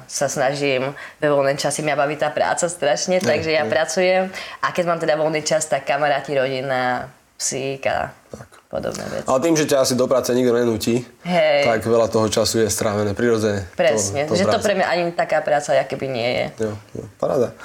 sa 0.00 0.26
snažím 0.26 0.90
ve 1.16 1.28
voľnej 1.28 1.54
časi, 1.54 1.80
mňa 1.80 1.96
baví 1.96 2.14
tá 2.14 2.28
práca 2.28 2.66
strašne, 2.66 3.18
takže 3.20 3.50
ja 3.50 3.62
pracujem 3.64 4.26
a 4.58 4.66
keď 4.68 4.84
mám 4.86 4.98
teda 4.98 5.14
voľný 5.14 5.40
čas, 5.40 5.64
tak 5.64 5.84
kamaráti, 5.84 6.34
rodina, 6.34 7.06
psík 7.34 7.86
a 7.86 8.10
tak. 8.28 8.48
podobné 8.68 9.00
veci. 9.08 9.24
Ale 9.24 9.40
tým, 9.40 9.54
že 9.54 9.64
ťa 9.64 9.80
asi 9.80 9.94
do 9.94 10.04
práce 10.04 10.28
nikto 10.30 10.52
nenúti, 10.52 11.00
Hej. 11.22 11.64
tak 11.64 11.80
veľa 11.82 12.06
toho 12.06 12.28
času 12.28 12.60
je 12.60 12.68
strávené 12.68 13.14
prirodzene. 13.14 13.64
Presne, 13.72 14.28
to, 14.28 14.34
to 14.34 14.38
že 14.38 14.44
to 14.44 14.50
práce. 14.52 14.62
pre 14.62 14.74
mňa 14.76 14.86
ani 14.86 15.02
taká 15.10 15.40
práca, 15.40 15.72
aké 15.72 15.96
by 15.96 16.06
nie 16.06 16.28
je. 16.28 16.46
Jo, 16.60 16.72
jo, 16.94 17.04
paráda. 17.16 17.56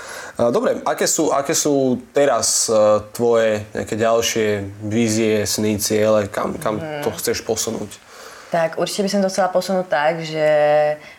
Dobre, 0.49 0.79
aké 0.81 1.05
sú, 1.05 1.29
aké 1.29 1.51
sú 1.51 1.99
teraz 2.09 2.65
uh, 2.67 3.03
tvoje 3.11 3.67
nejaké 3.71 3.95
ďalšie 3.95 4.47
vízie, 4.81 5.43
sny, 5.43 5.75
ciele, 5.77 6.29
kam, 6.29 6.55
kam 6.55 6.79
Mhm. 6.79 7.03
to 7.03 7.09
chceš 7.13 7.41
posunúť? 7.41 8.04
Tak 8.53 8.77
určite 8.77 9.03
by 9.05 9.09
som 9.09 9.21
to 9.25 9.31
chcela 9.33 9.49
posunúť 9.49 9.87
tak, 9.89 10.13
že 10.21 10.49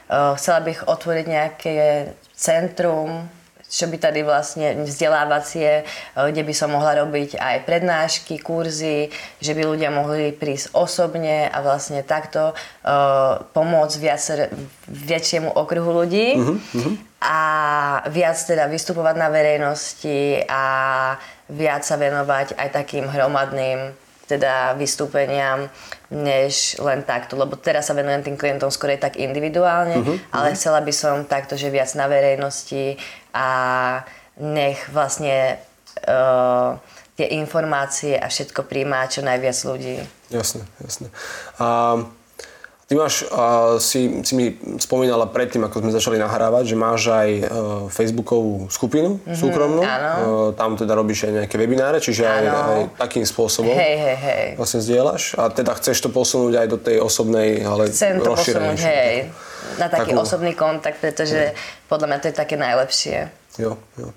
uh, 0.08 0.32
chcela 0.38 0.60
bych 0.62 0.86
otvoriť 0.86 1.26
nejaké 1.26 1.74
centrum, 2.32 3.26
čo 3.66 3.90
by 3.90 3.98
tady 3.98 4.22
vlastne 4.22 4.86
vzdelávacie, 4.86 5.82
uh, 5.82 6.30
kde 6.30 6.46
by 6.46 6.54
som 6.54 6.70
mohla 6.70 7.02
robiť 7.02 7.34
aj 7.34 7.66
prednášky, 7.66 8.38
kurzy, 8.38 9.10
že 9.42 9.52
by 9.58 9.62
ľudia 9.66 9.90
mohli 9.90 10.30
prísť 10.30 10.70
osobne 10.72 11.50
a 11.50 11.58
vlastne 11.66 12.06
takto 12.06 12.54
uh, 12.54 13.42
pomôcť 13.50 13.96
viacer, 13.98 14.38
väčšiemu 14.86 15.50
okruhu 15.50 16.06
ľudí. 16.06 16.38
A 17.26 17.38
viac 18.06 18.38
teda 18.38 18.70
vystupovať 18.70 19.14
na 19.18 19.28
verejnosti 19.34 20.46
a 20.46 20.62
viac 21.50 21.82
sa 21.82 21.98
venovať 21.98 22.54
aj 22.54 22.68
takým 22.70 23.10
hromadným 23.10 24.05
teda 24.26 24.74
vystúpeniam, 24.74 25.70
než 26.10 26.78
len 26.82 27.02
takto. 27.02 27.38
Lebo 27.38 27.54
teraz 27.58 27.88
sa 27.88 27.94
venujem 27.94 28.22
tým 28.26 28.36
klientom 28.38 28.70
skôr 28.70 28.94
tak 28.98 29.18
individuálne, 29.18 30.02
ale 30.30 30.54
chcela 30.58 30.82
by 30.82 30.92
som 30.94 31.24
takto, 31.26 31.54
že 31.54 31.70
viac 31.70 31.90
na 31.94 32.10
verejnosti 32.10 32.98
a 33.34 33.48
nech 34.36 34.78
vlastne 34.92 35.56
uh, 36.04 36.76
tie 37.16 37.26
informácie 37.40 38.12
a 38.20 38.28
všetko 38.28 38.68
príjma 38.68 39.08
čo 39.08 39.24
najviac 39.24 39.56
ľudí. 39.64 39.96
Jasné, 40.28 40.68
jasné. 40.84 41.08
A 41.56 41.96
ty 42.86 42.94
máš, 42.94 43.26
a 43.34 43.76
si, 43.82 44.22
si 44.22 44.32
mi 44.38 44.46
spomínala 44.78 45.26
predtým, 45.26 45.66
ako 45.66 45.82
sme 45.82 45.90
začali 45.90 46.16
nahrávať, 46.22 46.70
že 46.70 46.76
máš 46.78 47.10
aj 47.10 47.28
uh, 47.30 47.46
Facebookovú 47.90 48.70
skupinu 48.70 49.18
súkromnú. 49.34 49.82
áno. 49.82 50.10
Uh, 50.22 50.48
tam 50.54 50.78
teda 50.78 50.94
robíš 50.94 51.26
aj 51.26 51.32
nejaké 51.44 51.58
webináre, 51.58 51.98
čiže 51.98 52.22
aj, 52.22 52.44
aj 52.46 52.80
takým 52.94 53.26
spôsobom 53.26 53.74
Hej, 53.74 53.94
hej, 53.98 54.16
hej. 54.22 54.46
vlastne 54.54 54.80
zdieľaš. 54.86 55.34
A 55.34 55.50
teda 55.50 55.74
chceš 55.74 56.06
to 56.06 56.08
posunúť 56.14 56.62
aj 56.62 56.66
do 56.70 56.78
tej 56.78 57.02
osobnej, 57.02 57.66
ale 57.66 57.90
Chcem 57.90 58.22
to 58.22 58.38
posunúť, 58.38 58.78
hej, 58.78 59.34
na 59.82 59.90
taký 59.90 60.14
Takú- 60.14 60.22
osobný 60.22 60.52
kontakt, 60.54 61.02
pretože 61.02 61.58
podľa 61.90 62.06
mňa 62.06 62.18
to 62.22 62.26
je 62.30 62.36
také 62.38 62.54
najlepšie. 62.54 63.18
Jo, 63.58 63.74
jo. 63.98 64.14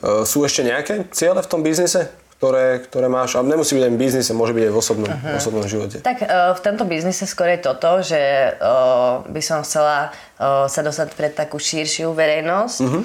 Uh, 0.00 0.24
sú 0.24 0.42
ešte 0.42 0.64
nejaké 0.64 1.06
ciele 1.12 1.38
v 1.38 1.48
tom 1.48 1.60
biznise, 1.60 2.08
ktoré, 2.40 2.80
ktoré 2.88 3.12
máš? 3.12 3.36
A 3.36 3.44
nemusí 3.44 3.76
byť 3.76 3.84
aj 3.84 3.92
v 3.92 4.00
biznise, 4.00 4.32
môže 4.32 4.56
byť 4.56 4.64
aj 4.64 4.72
v 4.72 4.78
osobnom, 4.80 5.12
uh-huh. 5.12 5.36
osobnom 5.36 5.68
živote. 5.68 6.00
Tak 6.00 6.24
uh, 6.24 6.56
v 6.56 6.60
tomto 6.64 6.88
biznise 6.88 7.28
skôr 7.28 7.52
je 7.52 7.60
toto, 7.60 8.00
že 8.00 8.56
uh, 8.56 9.20
by 9.28 9.42
som 9.44 9.60
chcela 9.60 10.08
uh, 10.08 10.64
sa 10.64 10.80
dostať 10.80 11.12
pred 11.12 11.36
takú 11.36 11.60
širšiu 11.60 12.16
verejnosť 12.16 12.80
uh-huh. 12.80 13.02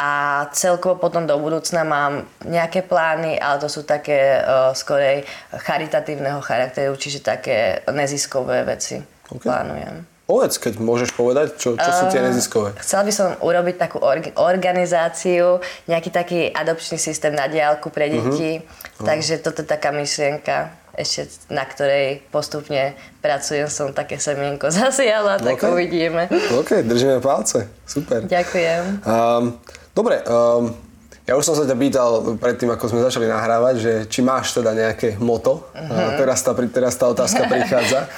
a 0.00 0.10
celkovo 0.56 0.96
potom 0.96 1.28
do 1.28 1.36
budúcna 1.36 1.84
mám 1.84 2.24
nejaké 2.48 2.80
plány, 2.80 3.36
ale 3.36 3.60
to 3.60 3.68
sú 3.68 3.84
také 3.84 4.40
uh, 4.40 4.72
skorej 4.72 5.28
charitatívneho 5.52 6.40
charakteru, 6.40 6.96
čiže 6.96 7.20
také 7.20 7.84
neziskové 7.92 8.64
veci 8.64 9.04
OK. 9.28 9.44
plánujem. 9.44 10.17
Povedz, 10.28 10.60
keď 10.60 10.76
môžeš 10.76 11.16
povedať, 11.16 11.56
čo, 11.56 11.72
čo 11.72 11.88
sú 11.88 12.12
tie 12.12 12.20
neziskové. 12.20 12.76
Chcela 12.84 13.08
by 13.08 13.12
som 13.16 13.28
urobiť 13.40 13.80
takú 13.80 13.96
org- 14.04 14.36
organizáciu, 14.36 15.64
nejaký 15.88 16.12
taký 16.12 16.52
adopčný 16.52 17.00
systém 17.00 17.32
na 17.32 17.48
diálku 17.48 17.88
pre 17.88 18.12
deti. 18.12 18.60
Uh-huh. 18.60 19.08
Takže 19.08 19.40
toto 19.40 19.64
je 19.64 19.72
taká 19.72 19.88
myšlienka, 19.88 20.76
ešte 21.00 21.32
na 21.48 21.64
ktorej 21.64 22.20
postupne 22.28 22.92
pracujem. 23.24 23.72
Som 23.72 23.96
také 23.96 24.20
semienko 24.20 24.68
zasiala, 24.76 25.40
tak 25.40 25.64
OK. 25.64 25.64
uvidíme. 25.64 26.28
OK, 26.60 26.84
držíme 26.84 27.24
palce. 27.24 27.64
Super. 27.88 28.28
Ďakujem. 28.28 29.08
Um, 29.08 29.56
dobre, 29.96 30.20
um, 30.28 30.76
ja 31.24 31.40
už 31.40 31.44
som 31.48 31.56
sa 31.56 31.64
ťa 31.64 31.76
pýtal 31.80 32.36
predtým, 32.36 32.68
ako 32.68 32.84
sme 32.84 33.00
začali 33.00 33.32
nahrávať, 33.32 33.74
že 33.80 33.92
či 34.12 34.20
máš 34.20 34.52
teda 34.52 34.76
nejaké 34.76 35.16
moto. 35.16 35.72
Uh-huh. 35.72 36.12
A 36.12 36.20
teraz, 36.20 36.44
tá, 36.44 36.52
teraz 36.52 37.00
tá 37.00 37.08
otázka 37.08 37.48
prichádza. 37.56 38.12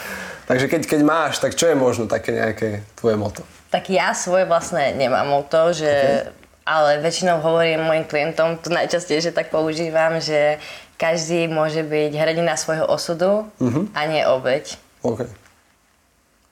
Takže 0.50 0.66
keď, 0.66 0.82
keď 0.82 1.00
máš, 1.06 1.38
tak 1.38 1.54
čo 1.54 1.70
je 1.70 1.78
možno 1.78 2.10
také 2.10 2.34
nejaké 2.34 2.82
tvoje 2.98 3.14
moto? 3.14 3.46
Tak 3.70 3.86
ja 3.86 4.10
svoje 4.18 4.50
vlastné 4.50 4.98
nemám 4.98 5.30
o 5.38 5.46
to, 5.46 5.70
že... 5.70 5.86
Okay. 5.86 6.38
Ale 6.60 7.02
väčšinou 7.02 7.42
hovorím 7.42 7.82
mojim 7.82 8.06
klientom, 8.06 8.54
to 8.58 8.70
najčastejšie 8.70 9.34
tak 9.34 9.50
používam, 9.50 10.22
že 10.22 10.60
každý 11.00 11.50
môže 11.50 11.82
byť 11.82 12.12
hrdina 12.14 12.54
svojho 12.54 12.86
osudu 12.86 13.48
uh-huh. 13.58 13.90
a 13.90 14.00
nie 14.06 14.22
obeď. 14.22 14.78
OK. 15.02 15.26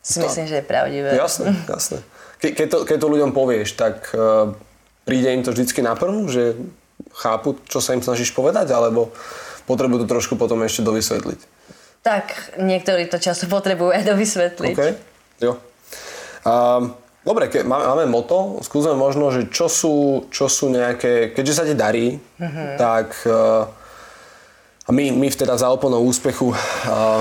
Si 0.03 0.19
myslím, 0.19 0.49
že 0.49 0.59
je 0.59 0.65
pravdivé. 0.65 1.15
Jasné, 1.15 1.55
jasné. 1.69 2.03
Ke, 2.41 2.51
keď, 2.51 2.67
to, 2.67 2.79
keď 2.89 2.97
to 2.99 3.13
ľuďom 3.15 3.31
povieš, 3.31 3.79
tak 3.79 4.11
uh, 4.17 4.57
príde 5.07 5.29
im 5.29 5.45
to 5.45 5.55
vždycky 5.55 5.85
na 5.85 5.95
prvú, 5.95 6.27
že 6.27 6.57
chápu, 7.15 7.61
čo 7.69 7.79
sa 7.79 7.95
im 7.95 8.03
snažíš 8.03 8.35
povedať, 8.35 8.73
alebo 8.75 9.13
potrebujú 9.71 10.03
to 10.03 10.13
trošku 10.19 10.35
potom 10.35 10.65
ešte 10.67 10.83
dovysvetliť? 10.83 11.58
Tak, 12.09 12.57
niektorí 12.57 13.05
to 13.13 13.21
často 13.21 13.45
potrebujú 13.45 13.93
aj 13.93 14.09
dovysvetliť. 14.09 14.73
OK, 14.73 14.85
jo. 15.45 15.61
Um, 16.41 16.97
dobre, 17.21 17.53
ke, 17.53 17.61
máme, 17.61 17.85
máme 17.85 18.05
moto, 18.09 18.57
skúsme 18.65 18.97
možno, 18.97 19.29
že 19.29 19.53
čo 19.53 19.69
sú, 19.69 20.25
čo 20.33 20.49
sú 20.49 20.73
nejaké, 20.73 21.37
keďže 21.37 21.53
sa 21.53 21.69
ti 21.69 21.77
darí, 21.77 22.17
mm-hmm. 22.17 22.69
tak 22.81 23.13
uh, 23.29 23.69
my, 24.89 25.13
my 25.21 25.29
teda 25.29 25.61
za 25.61 25.69
oponou 25.69 26.01
úspechu 26.01 26.49
uh, 26.49 27.21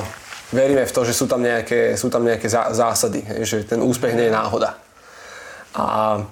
veríme 0.56 0.88
v 0.88 0.96
to, 0.96 1.04
že 1.04 1.12
sú 1.12 1.28
tam 1.28 1.44
nejaké, 1.44 2.00
sú 2.00 2.08
tam 2.08 2.24
nejaké 2.24 2.48
zá, 2.48 2.72
zásady, 2.72 3.28
hej, 3.28 3.42
že 3.44 3.58
ten 3.68 3.84
úspech 3.84 4.16
nie 4.16 4.32
je 4.32 4.38
náhoda. 4.40 4.80
A 5.76 6.24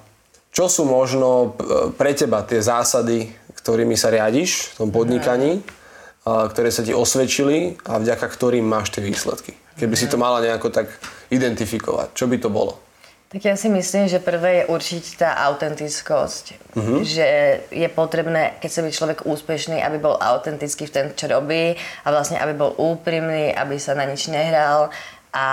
čo 0.55 0.71
sú 0.71 0.87
možno 0.87 1.59
p- 1.59 1.91
pre 1.99 2.15
teba 2.15 2.39
tie 2.47 2.63
zásady, 2.63 3.35
ktorými 3.51 3.99
sa 3.99 4.07
riadiš 4.15 4.79
v 4.79 4.87
tom 4.87 4.89
podnikaní, 4.95 5.59
a 5.59 5.83
ktoré 6.25 6.73
sa 6.73 6.81
ti 6.81 6.89
osvedčili 6.89 7.77
a 7.85 8.01
vďaka 8.01 8.25
ktorým 8.25 8.65
máš 8.65 8.89
tie 8.89 9.05
výsledky? 9.05 9.53
Keby 9.77 9.93
si 9.93 10.09
to 10.09 10.17
mala 10.17 10.41
nejako 10.41 10.73
tak 10.73 10.89
identifikovať, 11.29 12.17
čo 12.17 12.25
by 12.25 12.37
to 12.41 12.49
bolo? 12.49 12.81
Tak 13.29 13.41
ja 13.51 13.55
si 13.59 13.67
myslím, 13.67 14.07
že 14.07 14.23
prvé 14.23 14.63
je 14.63 14.69
určite 14.71 15.19
tá 15.19 15.35
autentickosť. 15.51 16.45
Uh-huh. 16.77 17.03
Že 17.03 17.27
je 17.67 17.87
potrebné, 17.91 18.55
keď 18.63 18.69
sa 18.71 18.81
byť 18.85 18.93
človek 18.95 19.19
úspešný, 19.27 19.83
aby 19.83 19.97
bol 19.99 20.15
autentický 20.15 20.87
v 20.87 20.93
tom, 20.93 21.05
čo 21.17 21.27
robí 21.27 21.75
a 21.75 22.07
vlastne 22.15 22.39
aby 22.39 22.55
bol 22.55 22.71
úprimný, 22.79 23.51
aby 23.51 23.75
sa 23.75 23.91
na 23.91 24.07
nič 24.07 24.31
nehral. 24.31 24.87
A 25.35 25.47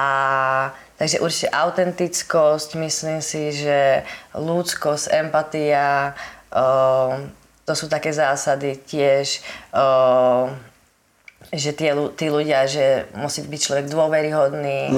takže 0.94 1.18
určite 1.18 1.50
autentickosť, 1.50 2.78
myslím 2.78 3.18
si, 3.18 3.50
že 3.50 4.06
ľudskosť, 4.36 5.10
empatia, 5.10 6.14
o, 6.54 7.18
to 7.62 7.72
sú 7.78 7.86
také 7.86 8.10
zásady 8.10 8.78
tiež. 8.82 9.42
O, 9.70 10.50
že 11.52 11.76
tie, 11.76 11.92
tí 12.16 12.26
ľudia, 12.32 12.64
že 12.64 13.10
musí 13.12 13.44
byť 13.44 13.60
človek 13.60 13.86
dôveryhodný, 13.92 14.88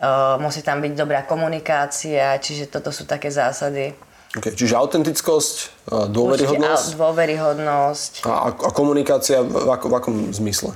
uh, 0.00 0.40
musí 0.40 0.64
tam 0.64 0.80
byť 0.80 0.92
dobrá 0.96 1.20
komunikácia, 1.28 2.38
čiže 2.40 2.72
toto 2.72 2.88
sú 2.88 3.04
také 3.04 3.28
zásady. 3.28 3.92
Okay, 4.32 4.56
čiže 4.56 4.72
autentickosť, 4.80 5.56
a 5.92 6.08
Určite 6.08 6.16
dôveryhodnosť 6.16 6.88
dôveryhodnosť. 6.96 8.12
a, 8.24 8.48
a 8.48 8.70
komunikácia 8.72 9.44
v, 9.44 9.52
v, 9.52 9.68
ako, 9.68 9.86
v 9.92 9.94
akom 10.00 10.14
zmysle? 10.32 10.72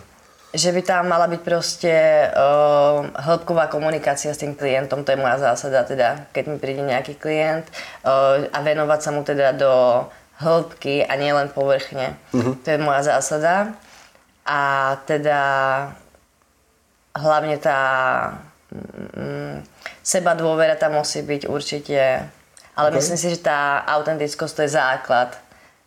Že 0.53 0.71
by 0.77 0.83
tam 0.85 1.09
mala 1.09 1.25
byť 1.33 1.41
proste 1.41 1.93
uh, 2.29 3.09
hĺbková 3.17 3.73
komunikácia 3.73 4.37
s 4.37 4.41
tým 4.45 4.53
klientom, 4.53 5.01
to 5.01 5.17
je 5.17 5.21
moja 5.21 5.41
zásada, 5.41 5.89
teda 5.89 6.29
keď 6.37 6.45
mi 6.53 6.57
príde 6.61 6.85
nejaký 6.85 7.17
klient 7.17 7.65
uh, 8.05 8.45
a 8.53 8.59
venovať 8.61 9.01
sa 9.01 9.11
mu 9.17 9.25
teda 9.25 9.57
do 9.57 9.73
hĺbky 10.37 11.05
a 11.05 11.17
nie 11.17 11.33
len 11.33 11.49
povrchne. 11.49 12.17
Uh-huh. 12.33 12.55
To 12.61 12.69
je 12.69 12.79
moja 12.79 13.03
zásada. 13.03 13.73
A 14.45 14.95
teda 15.09 15.41
hlavne 17.17 17.57
tá 17.57 17.81
mm, 19.17 19.65
seba 20.05 20.37
dôvera 20.37 20.77
tam 20.77 21.01
musí 21.01 21.25
byť 21.25 21.43
určite. 21.49 22.01
Ale 22.77 22.93
Okay. 22.93 23.01
myslím 23.01 23.19
si, 23.19 23.29
že 23.33 23.41
tá 23.41 23.81
autentickosť 23.89 24.53
to 24.53 24.63
je 24.69 24.77
základ. 24.77 25.31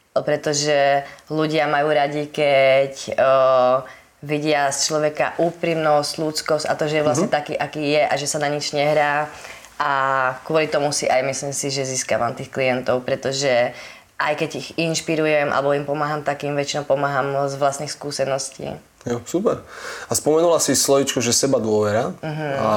Pretože 0.10 1.06
ľudia 1.30 1.70
majú 1.70 1.94
radi, 1.94 2.28
keď 2.34 2.94
uh, 3.14 3.86
vidia 4.26 4.68
z 4.74 4.90
človeka 4.90 5.38
úprimnosť, 5.38 6.12
ľudskosť 6.18 6.66
a 6.66 6.74
to, 6.74 6.90
že 6.90 7.00
je 7.00 7.06
vlastne 7.06 7.30
uh-huh. 7.30 7.40
taký, 7.40 7.54
aký 7.56 7.94
je 7.94 8.04
a 8.04 8.14
že 8.18 8.28
sa 8.28 8.42
na 8.42 8.50
nič 8.50 8.74
nehrá. 8.74 9.30
A 9.80 9.92
kvôli 10.44 10.68
tomu 10.68 10.92
si 10.92 11.08
aj 11.08 11.24
myslím 11.24 11.54
si, 11.56 11.72
že 11.72 11.88
získavam 11.88 12.36
tých 12.36 12.52
klientov, 12.52 13.08
pretože 13.08 13.72
aj 14.20 14.34
keď 14.36 14.50
ich 14.60 14.70
inšpirujem 14.76 15.50
alebo 15.50 15.72
im 15.72 15.88
pomáham, 15.88 16.22
tak 16.22 16.44
im 16.44 16.54
väčšinou 16.54 16.84
pomáham 16.84 17.48
z 17.48 17.56
vlastných 17.56 17.90
skúseností. 17.90 18.76
Jo, 19.08 19.24
super. 19.24 19.64
A 20.08 20.14
spomenula 20.14 20.60
si 20.60 20.76
slovičko, 20.76 21.24
že 21.24 21.32
seba 21.32 21.56
dôvera. 21.64 22.12
Uh-huh. 22.20 22.56
A 22.60 22.70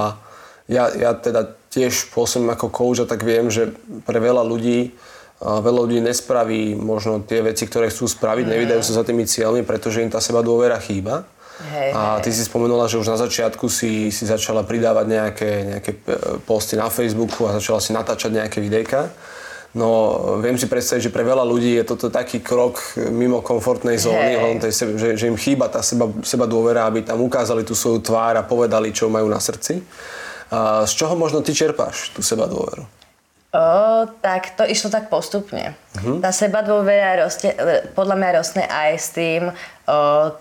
ja, 0.71 0.87
ja 0.95 1.11
teda 1.19 1.51
tiež 1.75 2.15
pôsobím 2.15 2.55
ako 2.55 2.71
coach 2.71 3.03
a 3.03 3.11
tak 3.11 3.27
viem, 3.27 3.51
že 3.51 3.75
pre 4.07 4.23
veľa 4.23 4.47
ľudí 4.47 4.95
veľa 5.43 5.81
ľudí 5.91 5.99
nespraví 5.99 6.79
možno 6.79 7.19
tie 7.27 7.43
veci, 7.43 7.67
ktoré 7.67 7.91
chcú 7.91 8.07
spraviť, 8.07 8.47
mm. 8.47 8.53
nevydajú 8.55 8.83
sa 8.87 9.03
za 9.03 9.05
tými 9.05 9.27
cieľmi, 9.27 9.67
pretože 9.67 9.99
im 9.99 10.07
tá 10.07 10.23
seba 10.23 10.39
dôvera 10.39 10.79
chýba. 10.79 11.27
Hej, 11.63 11.91
a 11.95 12.23
ty 12.23 12.31
si 12.31 12.47
spomenula, 12.47 12.87
že 12.87 12.99
už 12.99 13.11
na 13.11 13.19
začiatku 13.19 13.67
si, 13.67 14.15
si 14.15 14.25
začala 14.27 14.63
pridávať 14.63 15.07
nejaké, 15.11 15.51
nejaké 15.75 15.91
e, 15.95 15.99
posty 16.47 16.79
na 16.79 16.91
Facebooku 16.91 17.47
a 17.47 17.59
začala 17.59 17.79
si 17.83 17.91
natáčať 17.91 18.31
nejaké 18.35 18.59
videjka. 18.63 19.11
No, 19.73 19.89
viem 20.45 20.61
si 20.61 20.69
predstaviť, 20.69 21.09
že 21.09 21.15
pre 21.15 21.25
veľa 21.25 21.49
ľudí 21.49 21.81
je 21.81 21.85
toto 21.89 22.13
taký 22.13 22.45
krok 22.45 22.77
mimo 23.09 23.41
komfortnej 23.41 23.97
zóny, 23.97 24.33
hey. 24.37 24.61
tej, 24.61 24.73
že, 25.01 25.09
že 25.17 25.25
im 25.33 25.39
chýba 25.41 25.73
tá 25.73 25.81
seba, 25.81 26.13
seba 26.21 26.45
dôvera, 26.45 26.85
aby 26.85 27.01
tam 27.01 27.25
ukázali 27.25 27.65
tú 27.65 27.73
svoju 27.73 28.05
tvár 28.05 28.37
a 28.37 28.45
povedali, 28.45 28.93
čo 28.93 29.09
majú 29.09 29.33
na 29.33 29.41
srdci. 29.41 29.81
A 30.53 30.85
z 30.85 30.93
čoho 30.93 31.17
možno 31.17 31.41
ty 31.41 31.57
čerpáš 31.57 32.13
tú 32.13 32.21
seba 32.21 32.45
dôveru? 32.45 32.85
O, 33.53 33.65
tak 34.21 34.57
to 34.57 34.65
išlo 34.65 34.93
tak 34.93 35.13
postupne. 35.13 35.77
Uh-huh. 35.97 36.21
Tá 36.21 36.33
seba 36.33 36.61
dôvera 36.61 37.25
roste, 37.25 37.53
podľa 37.97 38.17
mňa 38.17 38.31
rostne 38.37 38.65
aj 38.65 38.93
s 38.97 39.09
tým, 39.13 39.49
o, 39.49 39.53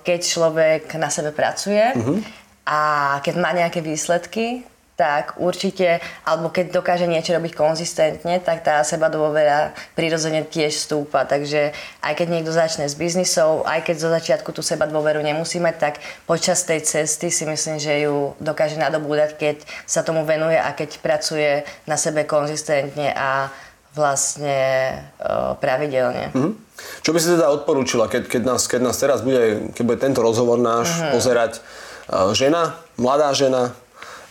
keď 0.03 0.19
človek 0.23 0.83
na 0.99 1.07
sebe 1.11 1.35
pracuje 1.35 1.79
uh-huh. 1.91 2.19
a 2.67 2.79
keď 3.23 3.35
má 3.35 3.51
nejaké 3.55 3.83
výsledky, 3.83 4.63
tak 5.01 5.41
určite, 5.41 5.97
alebo 6.21 6.53
keď 6.53 6.77
dokáže 6.77 7.09
niečo 7.09 7.33
robiť 7.33 7.57
konzistentne, 7.57 8.37
tak 8.37 8.61
tá 8.61 8.77
seba 8.85 9.09
dôvera 9.09 9.73
prirodzene 9.97 10.45
tiež 10.45 10.77
stúpa. 10.77 11.25
Takže 11.25 11.73
aj 12.05 12.13
keď 12.13 12.27
niekto 12.29 12.53
začne 12.53 12.85
s 12.85 12.93
biznisou, 12.93 13.65
aj 13.65 13.81
keď 13.81 13.95
zo 13.97 14.13
začiatku 14.13 14.53
tú 14.53 14.61
seba 14.61 14.85
dôveru 14.85 15.25
nemusí 15.25 15.57
mať, 15.57 15.75
tak 15.81 15.93
počas 16.29 16.61
tej 16.69 16.85
cesty 16.85 17.33
si 17.33 17.49
myslím, 17.49 17.81
že 17.81 18.05
ju 18.05 18.37
dokáže 18.37 18.77
nadobúdať, 18.77 19.41
keď 19.41 19.57
sa 19.89 20.05
tomu 20.05 20.21
venuje 20.21 20.61
a 20.61 20.69
keď 20.77 21.01
pracuje 21.01 21.65
na 21.89 21.97
sebe 21.97 22.21
konzistentne 22.29 23.09
a 23.17 23.49
vlastne 23.97 24.93
o, 25.17 25.57
pravidelne. 25.57 26.29
Mm-hmm. 26.31 26.53
Čo 27.01 27.09
by 27.11 27.17
si 27.19 27.33
teda 27.33 27.49
odporúčila, 27.49 28.05
keď, 28.05 28.29
keď, 28.29 28.41
nás, 28.45 28.69
keď 28.69 28.81
nás 28.85 28.95
teraz 29.01 29.25
bude, 29.25 29.73
keď 29.73 29.83
bude 29.83 29.99
tento 29.99 30.21
rozhovor 30.21 30.61
náš 30.61 30.93
mm-hmm. 30.93 31.11
pozerať 31.11 31.51
uh, 31.57 32.31
žena, 32.37 32.77
mladá 32.95 33.33
žena, 33.35 33.75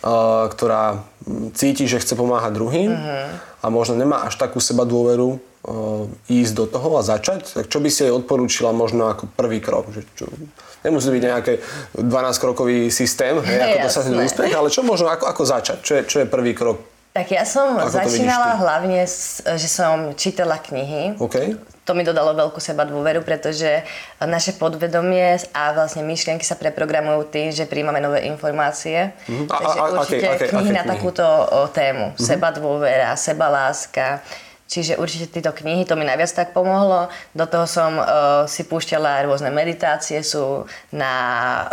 ktorá 0.01 1.05
cíti, 1.53 1.85
že 1.85 2.01
chce 2.01 2.17
pomáhať 2.17 2.57
druhým 2.57 2.91
uh-huh. 2.93 3.29
a 3.61 3.67
možno 3.69 4.01
nemá 4.01 4.25
až 4.25 4.41
takú 4.41 4.57
seba 4.57 4.89
dôveru 4.89 5.37
ísť 6.33 6.53
do 6.57 6.65
toho 6.65 6.97
a 6.97 7.05
začať, 7.05 7.53
tak 7.53 7.69
čo 7.69 7.85
by 7.85 7.93
si 7.93 8.09
jej 8.09 8.13
odporúčila 8.13 8.73
možno 8.73 9.13
ako 9.13 9.29
prvý 9.37 9.61
krok? 9.61 9.93
Že 9.93 10.01
čo, 10.17 10.25
nemusí 10.81 11.13
byť 11.13 11.23
nejaký 11.29 11.55
12-krokový 12.01 12.89
systém, 12.89 13.37
hej, 13.45 13.61
ako 13.61 13.77
dosiahnuť 13.85 14.25
úspech, 14.25 14.53
ale 14.57 14.69
čo 14.73 14.81
možno, 14.81 15.13
ako, 15.13 15.29
ako 15.29 15.43
začať? 15.45 15.79
Čo 15.85 15.93
je, 16.01 16.03
čo 16.09 16.17
je 16.25 16.27
prvý 16.33 16.57
krok? 16.57 16.81
Tak 17.11 17.27
ja 17.35 17.43
som 17.43 17.75
ako 17.75 17.91
začínala 17.91 18.55
hlavne, 18.61 19.03
že 19.59 19.69
som 19.69 20.15
čítala 20.15 20.63
knihy. 20.63 21.19
Okay 21.19 21.59
to 21.91 21.99
mi 21.99 22.07
dodalo 22.07 22.39
veľkú 22.39 22.63
seba 22.63 22.87
dôveru, 22.87 23.27
pretože 23.27 23.83
naše 24.23 24.55
podvedomie 24.55 25.43
a 25.51 25.75
vlastne 25.75 26.07
myšlienky 26.07 26.47
sa 26.47 26.55
preprogramujú 26.55 27.27
tým, 27.35 27.51
že 27.51 27.67
príjmame 27.67 27.99
nové 27.99 28.31
informácie. 28.31 29.11
Mm-hmm. 29.27 29.47
Takže 29.51 29.75
a, 29.75 29.83
a, 29.83 29.91
určite 29.99 30.27
okay, 30.31 30.39
okay, 30.39 30.49
knihy 30.55 30.71
okay, 30.71 30.79
na 30.79 30.83
knihy. 30.87 30.93
takúto 30.95 31.27
tému. 31.75 32.15
Mm-hmm. 32.15 32.23
Seba 32.31 32.49
dôvera, 32.55 33.11
seba 33.19 33.47
láska, 33.51 34.23
Čiže 34.71 35.03
určite 35.03 35.27
tieto 35.27 35.51
knihy, 35.51 35.83
to 35.83 35.99
mi 35.99 36.07
najviac 36.07 36.31
tak 36.31 36.55
pomohlo. 36.55 37.11
Do 37.35 37.43
toho 37.51 37.67
som 37.67 37.99
uh, 37.99 38.07
si 38.47 38.63
púšťala 38.63 39.27
rôzne 39.27 39.51
meditácie, 39.51 40.23
sú 40.23 40.63
na, 40.95 41.13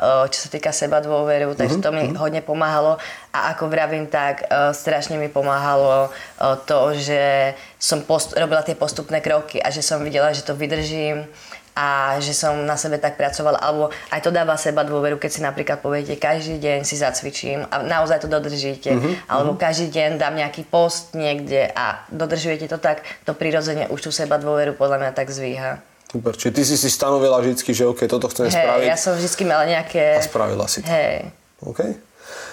uh, 0.02 0.26
čo 0.26 0.42
sa 0.42 0.50
týka 0.50 0.74
seba 0.74 0.98
dôveru, 0.98 1.54
takže 1.54 1.78
uh-huh, 1.78 1.86
to 1.86 1.94
mi 1.94 2.10
uh-huh. 2.10 2.18
hodne 2.18 2.42
pomáhalo. 2.42 2.98
A 3.30 3.54
ako 3.54 3.70
vravím, 3.70 4.10
tak 4.10 4.50
uh, 4.50 4.74
strašne 4.74 5.22
mi 5.22 5.30
pomáhalo 5.30 6.10
uh, 6.10 6.58
to, 6.66 6.98
že 6.98 7.54
som 7.78 8.02
post- 8.02 8.34
robila 8.34 8.66
tie 8.66 8.74
postupné 8.74 9.22
kroky 9.22 9.62
a 9.62 9.70
že 9.70 9.86
som 9.86 10.02
videla, 10.02 10.34
že 10.34 10.42
to 10.42 10.58
vydržím 10.58 11.30
a 11.78 12.18
že 12.18 12.34
som 12.34 12.58
na 12.66 12.74
sebe 12.74 12.98
tak 12.98 13.22
pracovala, 13.22 13.62
alebo 13.62 13.94
aj 14.10 14.26
to 14.26 14.34
dáva 14.34 14.58
seba 14.58 14.82
dôveru, 14.82 15.22
keď 15.22 15.30
si 15.30 15.42
napríklad 15.46 15.78
poviete, 15.78 16.18
každý 16.18 16.58
deň 16.58 16.82
si 16.82 16.98
zacvičím 16.98 17.70
a 17.70 17.86
naozaj 17.86 18.26
to 18.26 18.28
dodržíte, 18.28 18.98
mm-hmm. 18.98 19.30
alebo 19.30 19.54
každý 19.54 19.94
deň 19.94 20.18
dám 20.18 20.34
nejaký 20.34 20.66
post 20.66 21.14
niekde 21.14 21.70
a 21.70 22.02
dodržujete 22.10 22.66
to 22.66 22.82
tak, 22.82 23.06
to 23.30 23.38
prirodzene 23.38 23.86
už 23.94 24.10
tú 24.10 24.10
seba 24.10 24.42
dôveru 24.42 24.74
podľa 24.74 25.06
mňa 25.06 25.12
tak 25.14 25.30
zvíha. 25.30 25.86
Super, 26.10 26.34
čiže 26.34 26.52
ty 26.56 26.64
si 26.66 26.76
si 26.82 26.90
stanovila 26.90 27.38
vždy, 27.38 27.62
že 27.62 27.86
OK, 27.86 28.10
toto 28.10 28.26
chcem 28.32 28.50
hey, 28.50 28.58
spraviť. 28.58 28.88
ja 28.90 28.98
som 28.98 29.14
vždy 29.14 29.44
mala 29.46 29.70
nejaké... 29.70 30.18
A 30.18 30.26
spravila 30.26 30.66
si 30.66 30.82
to. 30.82 30.90
Hej. 30.90 31.30
OK. 31.62 32.08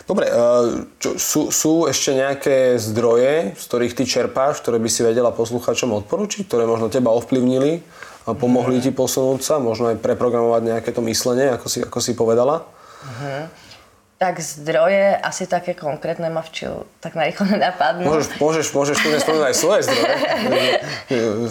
Dobre, 0.04 0.28
eh, 0.28 0.34
čo, 1.00 1.16
sú, 1.16 1.40
sú 1.48 1.72
ešte 1.88 2.12
nejaké 2.12 2.76
zdroje, 2.76 3.56
z 3.56 3.62
ktorých 3.64 3.96
ty 3.96 4.04
čerpáš, 4.04 4.60
ktoré 4.60 4.76
by 4.76 4.90
si 4.92 5.00
vedela 5.00 5.32
posluchačom 5.32 5.96
odporučiť, 6.04 6.44
ktoré 6.44 6.68
možno 6.68 6.92
teba 6.92 7.08
ovplyvnili 7.14 7.80
pomohli 8.32 8.80
ti 8.80 8.88
posunúť 8.88 9.40
sa, 9.44 9.60
možno 9.60 9.92
aj 9.92 10.00
preprogramovať 10.00 10.62
nejaké 10.64 10.90
to 10.96 11.04
myslenie, 11.04 11.52
ako 11.52 11.68
si, 11.68 11.84
ako 11.84 11.98
si 12.00 12.16
povedala? 12.16 12.64
Uh-huh. 13.04 13.44
Tak 14.14 14.38
zdroje, 14.38 15.18
asi 15.18 15.50
také 15.50 15.74
konkrétne 15.74 16.31
ma 16.31 16.38
včil, 16.38 16.87
tak 17.03 17.18
narýchlo 17.18 17.50
nenapadnú. 17.59 18.07
Môžeš, 18.07 18.38
môžeš, 18.38 18.66
môžeš 18.70 18.96
tu 19.03 19.09
nespomenúť 19.11 19.46
aj 19.50 19.57
svoje 19.59 19.81
zdroje, 19.90 20.16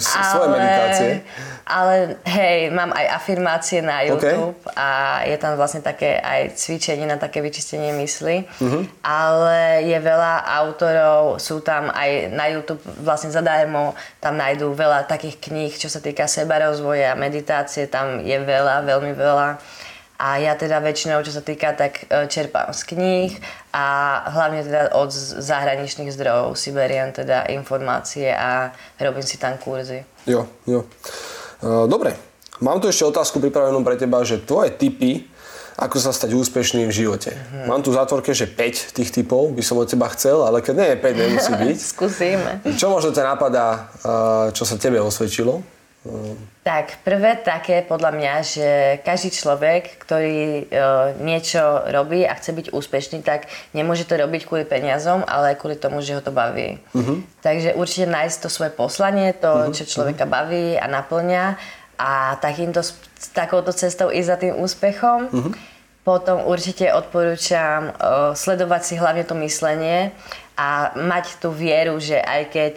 svoje 0.00 0.46
ale, 0.48 0.54
meditácie. 0.56 1.10
Ale 1.64 1.94
hej, 2.24 2.72
mám 2.72 2.88
aj 2.96 3.06
afirmácie 3.20 3.84
na 3.84 4.00
YouTube 4.08 4.56
okay. 4.64 4.80
a 4.80 4.88
je 5.28 5.36
tam 5.36 5.60
vlastne 5.60 5.84
také 5.84 6.16
aj 6.16 6.56
cvičenie 6.56 7.04
na 7.04 7.20
také 7.20 7.44
vyčistenie 7.44 7.92
mysli. 8.00 8.48
Uh-huh. 8.56 8.88
Ale 9.04 9.84
je 9.84 9.98
veľa 10.00 10.48
autorov, 10.64 11.40
sú 11.44 11.60
tam 11.60 11.92
aj 11.92 12.32
na 12.32 12.48
YouTube 12.48 12.80
vlastne 13.04 13.28
zadarmo, 13.28 13.92
tam 14.24 14.40
nájdú 14.40 14.72
veľa 14.72 15.04
takých 15.04 15.36
kníh, 15.36 15.72
čo 15.72 15.92
sa 15.92 16.00
týka 16.00 16.24
seba 16.24 16.64
rozvoja, 16.64 17.12
meditácie, 17.12 17.92
tam 17.92 18.24
je 18.24 18.40
veľa, 18.40 18.88
veľmi 18.88 19.12
veľa. 19.12 19.60
A 20.14 20.38
ja 20.38 20.54
teda 20.54 20.78
väčšinou, 20.78 21.26
čo 21.26 21.34
sa 21.34 21.42
týka, 21.42 21.74
tak 21.74 22.06
e, 22.06 22.30
čerpám 22.30 22.70
z 22.70 22.86
kníh 22.94 23.34
a 23.74 23.86
hlavne 24.30 24.62
teda 24.62 24.94
od 24.94 25.10
zahraničných 25.42 26.14
zdrojov 26.14 26.54
si 26.54 26.70
beriem 26.70 27.10
teda 27.10 27.50
informácie 27.50 28.30
a 28.30 28.70
robím 29.02 29.26
si 29.26 29.42
tam 29.42 29.58
kurzy. 29.58 30.06
Jo, 30.30 30.46
jo. 30.70 30.86
E, 30.86 31.90
dobre, 31.90 32.14
mám 32.62 32.78
tu 32.78 32.86
ešte 32.86 33.10
otázku 33.10 33.42
pripravenú 33.42 33.82
pre 33.82 33.98
teba, 33.98 34.22
že 34.22 34.38
tvoje 34.38 34.70
typy, 34.70 35.26
ako 35.74 35.98
sa 35.98 36.14
stať 36.14 36.38
úspešným 36.38 36.86
v 36.86 36.94
živote. 36.94 37.34
Mm-hmm. 37.34 37.66
Mám 37.66 37.82
tu 37.82 37.90
v 37.90 37.98
zátvorke, 37.98 38.30
že 38.30 38.46
5 38.46 38.94
tých 38.94 39.10
typov 39.10 39.50
by 39.50 39.66
som 39.66 39.82
od 39.82 39.90
teba 39.90 40.06
chcel, 40.14 40.46
ale 40.46 40.62
keď 40.62 40.74
nie 40.78 40.88
je 40.94 40.96
5, 41.02 41.22
nemusí 41.26 41.52
byť. 41.66 41.78
Skúsime. 41.82 42.50
Čo 42.78 42.86
možno 42.94 43.10
ťa 43.10 43.34
napadá, 43.34 43.90
e, 43.98 44.54
čo 44.54 44.62
sa 44.62 44.78
tebe 44.78 45.02
osvedčilo? 45.02 45.73
Tak, 46.64 47.00
prvé 47.00 47.40
také 47.40 47.80
podľa 47.80 48.12
mňa, 48.12 48.34
že 48.44 48.68
každý 49.04 49.32
človek, 49.32 50.00
ktorý 50.04 50.40
e, 50.40 50.64
niečo 51.24 51.60
robí 51.88 52.28
a 52.28 52.36
chce 52.36 52.52
byť 52.52 52.66
úspešný, 52.76 53.24
tak 53.24 53.48
nemôže 53.72 54.04
to 54.04 54.20
robiť 54.20 54.44
kvôli 54.44 54.68
peniazom, 54.68 55.24
ale 55.24 55.56
kvôli 55.56 55.80
tomu, 55.80 56.04
že 56.04 56.16
ho 56.16 56.20
to 56.20 56.28
baví. 56.28 56.76
Uh-huh. 56.92 57.24
Takže 57.40 57.72
určite 57.76 58.12
nájsť 58.12 58.36
to 58.36 58.48
svoje 58.52 58.72
poslanie, 58.76 59.32
to, 59.32 59.48
uh-huh. 59.48 59.72
čo 59.72 59.88
človeka 59.88 60.28
baví 60.28 60.76
a 60.76 60.84
naplňa 60.84 61.56
a 61.96 62.36
takýmto, 62.36 62.84
takouto 63.32 63.72
cestou 63.72 64.12
ísť 64.12 64.28
za 64.28 64.36
tým 64.36 64.54
úspechom. 64.60 65.32
Uh-huh. 65.32 65.52
Potom 66.04 66.44
určite 66.44 66.92
odporúčam 66.92 67.96
uh, 67.96 68.36
sledovať 68.36 68.82
si 68.84 68.94
hlavne 69.00 69.24
to 69.24 69.32
myslenie 69.40 70.12
a 70.54 70.94
mať 70.94 71.42
tú 71.42 71.50
vieru, 71.50 71.98
že 71.98 72.14
aj 72.14 72.42
keď 72.54 72.72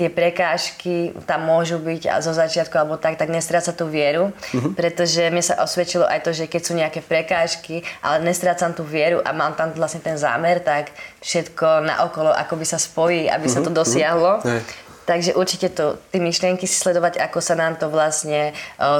tie 0.00 0.08
prekážky 0.08 1.12
tam 1.28 1.44
môžu 1.44 1.76
byť 1.76 2.08
a 2.08 2.24
zo 2.24 2.32
začiatku 2.32 2.72
alebo 2.72 2.96
tak, 2.96 3.20
tak 3.20 3.28
nestráca 3.28 3.68
tú 3.76 3.84
vieru, 3.84 4.32
uh-huh. 4.32 4.72
pretože 4.72 5.28
mi 5.28 5.44
sa 5.44 5.60
osvedčilo 5.60 6.08
aj 6.08 6.24
to, 6.24 6.32
že 6.32 6.48
keď 6.48 6.62
sú 6.64 6.72
nejaké 6.72 7.04
prekážky, 7.04 7.84
ale 8.00 8.24
nestrácam 8.24 8.72
tú 8.72 8.80
vieru 8.80 9.20
a 9.20 9.36
mám 9.36 9.52
tam 9.52 9.76
vlastne 9.76 10.00
ten 10.00 10.16
zámer, 10.16 10.64
tak 10.64 10.88
všetko 11.20 11.84
naokolo 11.84 12.32
akoby 12.32 12.64
sa 12.64 12.80
spojí, 12.80 13.28
aby 13.28 13.44
uh-huh. 13.44 13.60
sa 13.60 13.60
to 13.60 13.68
mhm. 13.68 13.76
Mhm. 13.76 13.80
dosiahlo. 13.84 14.32
Uh-huh. 14.40 14.60
Takže 15.04 15.36
určite 15.36 15.72
to, 15.72 15.96
tie 16.12 16.20
myšlienky 16.20 16.68
si 16.68 16.76
sledovať, 16.76 17.16
ako 17.16 17.40
sa 17.40 17.56
nám 17.56 17.80
to 17.80 17.88
vlastne 17.88 18.52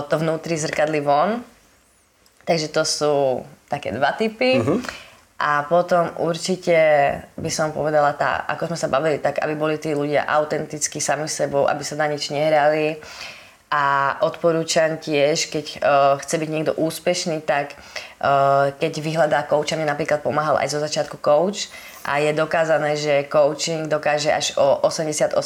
to 0.09 0.15
vnútri 0.17 0.57
zrkadli 0.57 1.05
von. 1.05 1.45
Takže 2.49 2.73
to 2.73 2.81
sú 2.89 3.13
také 3.69 3.93
dva 3.93 4.17
typy. 4.17 4.57
Uh-huh. 4.57 4.81
A 5.39 5.63
potom 5.71 6.11
určite 6.19 6.75
by 7.39 7.47
som 7.47 7.71
povedala, 7.71 8.11
tá, 8.19 8.43
ako 8.51 8.75
sme 8.75 8.79
sa 8.79 8.91
bavili, 8.91 9.23
tak 9.23 9.39
aby 9.39 9.55
boli 9.55 9.79
tí 9.79 9.95
ľudia 9.95 10.27
autenticky 10.27 10.99
sami 10.99 11.31
sebou, 11.31 11.71
aby 11.71 11.87
sa 11.87 11.95
na 11.95 12.11
nič 12.11 12.35
nehrali. 12.35 12.99
A 13.71 14.17
odporúčam 14.25 14.99
tiež, 14.99 15.53
keď 15.53 15.67
uh, 15.79 15.79
chce 16.19 16.43
byť 16.43 16.51
niekto 16.51 16.73
úspešný, 16.75 17.45
tak 17.47 17.79
uh, 18.19 18.75
keď 18.83 18.93
vyhľadá 18.99 19.45
kouča, 19.47 19.79
mne 19.79 19.93
napríklad 19.93 20.27
pomáhal 20.27 20.59
aj 20.59 20.75
zo 20.75 20.83
začiatku 20.83 21.23
coach 21.23 21.71
a 22.09 22.19
je 22.19 22.33
dokázané, 22.33 22.97
že 22.97 23.29
coaching 23.29 23.87
dokáže 23.87 24.33
až 24.33 24.57
o 24.57 24.81
88% 24.89 25.37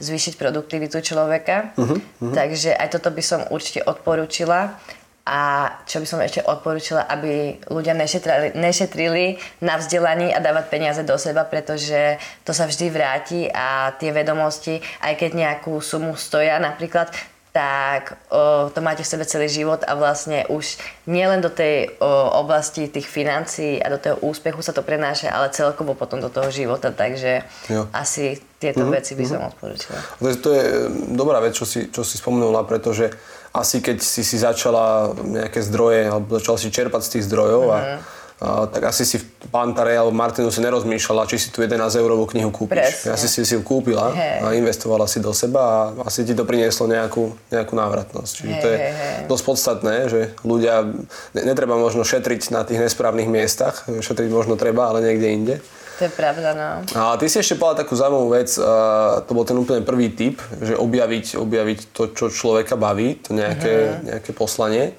zvýšiť 0.00 0.34
produktivitu 0.40 1.04
človeka. 1.04 1.76
Uh-huh, 1.76 2.00
uh-huh. 2.00 2.32
Takže 2.32 2.72
aj 2.74 2.98
toto 2.98 3.12
by 3.12 3.22
som 3.22 3.44
určite 3.52 3.84
odporúčila 3.84 4.80
A 5.22 5.70
čo 5.86 6.02
by 6.02 6.06
som 6.06 6.18
ešte 6.18 6.42
odporúčila, 6.42 7.06
aby 7.06 7.62
ľudia 7.70 7.94
nešetrili, 7.94 8.58
nešetrili 8.58 9.38
na 9.62 9.78
vzdelaní 9.78 10.34
a 10.34 10.42
dávať 10.42 10.66
peniaze 10.66 11.02
do 11.06 11.14
seba, 11.14 11.46
pretože 11.46 12.18
to 12.42 12.50
sa 12.50 12.66
vždy 12.66 12.90
vráti 12.90 13.46
a 13.46 13.94
tie 14.02 14.10
vedomosti, 14.10 14.82
aj 14.98 15.14
keď 15.14 15.30
nejakú 15.38 15.78
sumu 15.78 16.18
stoja 16.18 16.58
napríklad, 16.58 17.14
tak 17.52 18.16
o, 18.32 18.72
to 18.72 18.80
máte 18.80 19.04
v 19.04 19.12
sebe 19.12 19.28
celý 19.28 19.44
život 19.44 19.84
a 19.84 19.92
vlastne 19.92 20.48
už 20.48 20.80
nielen 21.04 21.44
do 21.44 21.52
tej 21.52 21.92
o, 22.00 22.08
oblasti 22.40 22.88
tých 22.88 23.04
financií 23.04 23.76
a 23.76 23.92
do 23.92 24.00
toho 24.00 24.16
úspechu 24.24 24.64
sa 24.64 24.72
to 24.72 24.80
prenáša, 24.80 25.28
ale 25.28 25.52
celkovo 25.52 25.92
potom 25.92 26.16
do 26.16 26.32
toho 26.32 26.48
života, 26.48 26.96
takže 26.96 27.44
jo. 27.68 27.84
asi 27.92 28.40
tieto 28.56 28.88
mm-hmm. 28.88 28.96
veci 28.96 29.12
by 29.12 29.24
som 29.28 29.44
mm-hmm. 29.44 29.52
odporúčila. 29.52 29.98
To 30.00 30.26
je, 30.32 30.36
to 30.40 30.48
je 30.56 30.64
dobrá 31.12 31.44
vec, 31.44 31.52
čo 31.52 31.68
si, 31.68 31.92
čo 31.92 32.00
si 32.00 32.16
spomenula, 32.16 32.64
pretože 32.64 33.12
asi 33.52 33.84
keď 33.84 34.00
si 34.00 34.24
si 34.24 34.36
začala 34.40 35.12
nejaké 35.12 35.60
zdroje, 35.60 36.08
alebo 36.08 36.40
začala 36.40 36.58
si 36.58 36.72
čerpať 36.72 37.00
z 37.04 37.10
tých 37.16 37.24
zdrojov 37.28 37.62
a 37.68 37.78
mhm 37.80 38.20
tak 38.42 38.82
asi 38.90 39.06
si 39.06 39.22
pán 39.54 39.70
Tarej 39.70 40.02
alebo 40.02 40.10
Martinu 40.10 40.50
si 40.50 40.58
nerozmýšľala, 40.58 41.30
či 41.30 41.38
si 41.38 41.48
tu 41.54 41.62
11 41.62 41.78
eurovú 41.94 42.26
knihu 42.34 42.50
kúpiš. 42.50 43.06
Presne. 43.06 43.14
Asi 43.14 43.30
si 43.30 43.46
si 43.46 43.54
ju 43.54 43.62
kúpila 43.62 44.10
hey. 44.10 44.42
a 44.42 44.46
investovala 44.58 45.06
si 45.06 45.22
do 45.22 45.30
seba 45.30 45.62
a 45.62 46.10
asi 46.10 46.26
ti 46.26 46.34
to 46.34 46.42
prinieslo 46.42 46.90
nejakú, 46.90 47.30
nejakú 47.54 47.74
návratnosť. 47.78 48.32
Čiže 48.34 48.54
hey, 48.58 48.62
to 48.62 48.66
je 48.66 48.78
hey. 48.82 48.90
dosť 49.30 49.44
podstatné, 49.46 49.94
že 50.10 50.20
ľudia, 50.42 50.90
netreba 51.38 51.78
možno 51.78 52.02
šetriť 52.02 52.50
na 52.50 52.66
tých 52.66 52.82
nesprávnych 52.82 53.30
miestach, 53.30 53.86
šetriť 53.86 54.30
možno 54.34 54.58
treba, 54.58 54.90
ale 54.90 55.06
niekde 55.06 55.28
inde. 55.30 55.54
To 56.02 56.10
je 56.10 56.18
pravda, 56.18 56.50
no. 56.50 56.70
A 56.98 57.14
ty 57.14 57.30
si 57.30 57.38
ešte 57.38 57.54
povedal 57.54 57.86
takú 57.86 57.94
zaujímavú 57.94 58.34
vec, 58.34 58.50
a 58.58 59.22
to 59.22 59.38
bol 59.38 59.46
ten 59.46 59.54
úplne 59.54 59.86
prvý 59.86 60.10
tip, 60.10 60.42
že 60.58 60.74
objaviť, 60.74 61.38
objaviť 61.38 61.94
to, 61.94 62.10
čo 62.10 62.26
človeka 62.26 62.74
baví, 62.74 63.22
to 63.22 63.30
nejaké, 63.30 63.70
mm-hmm. 63.70 64.04
nejaké 64.10 64.30
poslanie. 64.34 64.98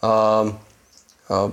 A, 0.00 0.48
a 1.28 1.52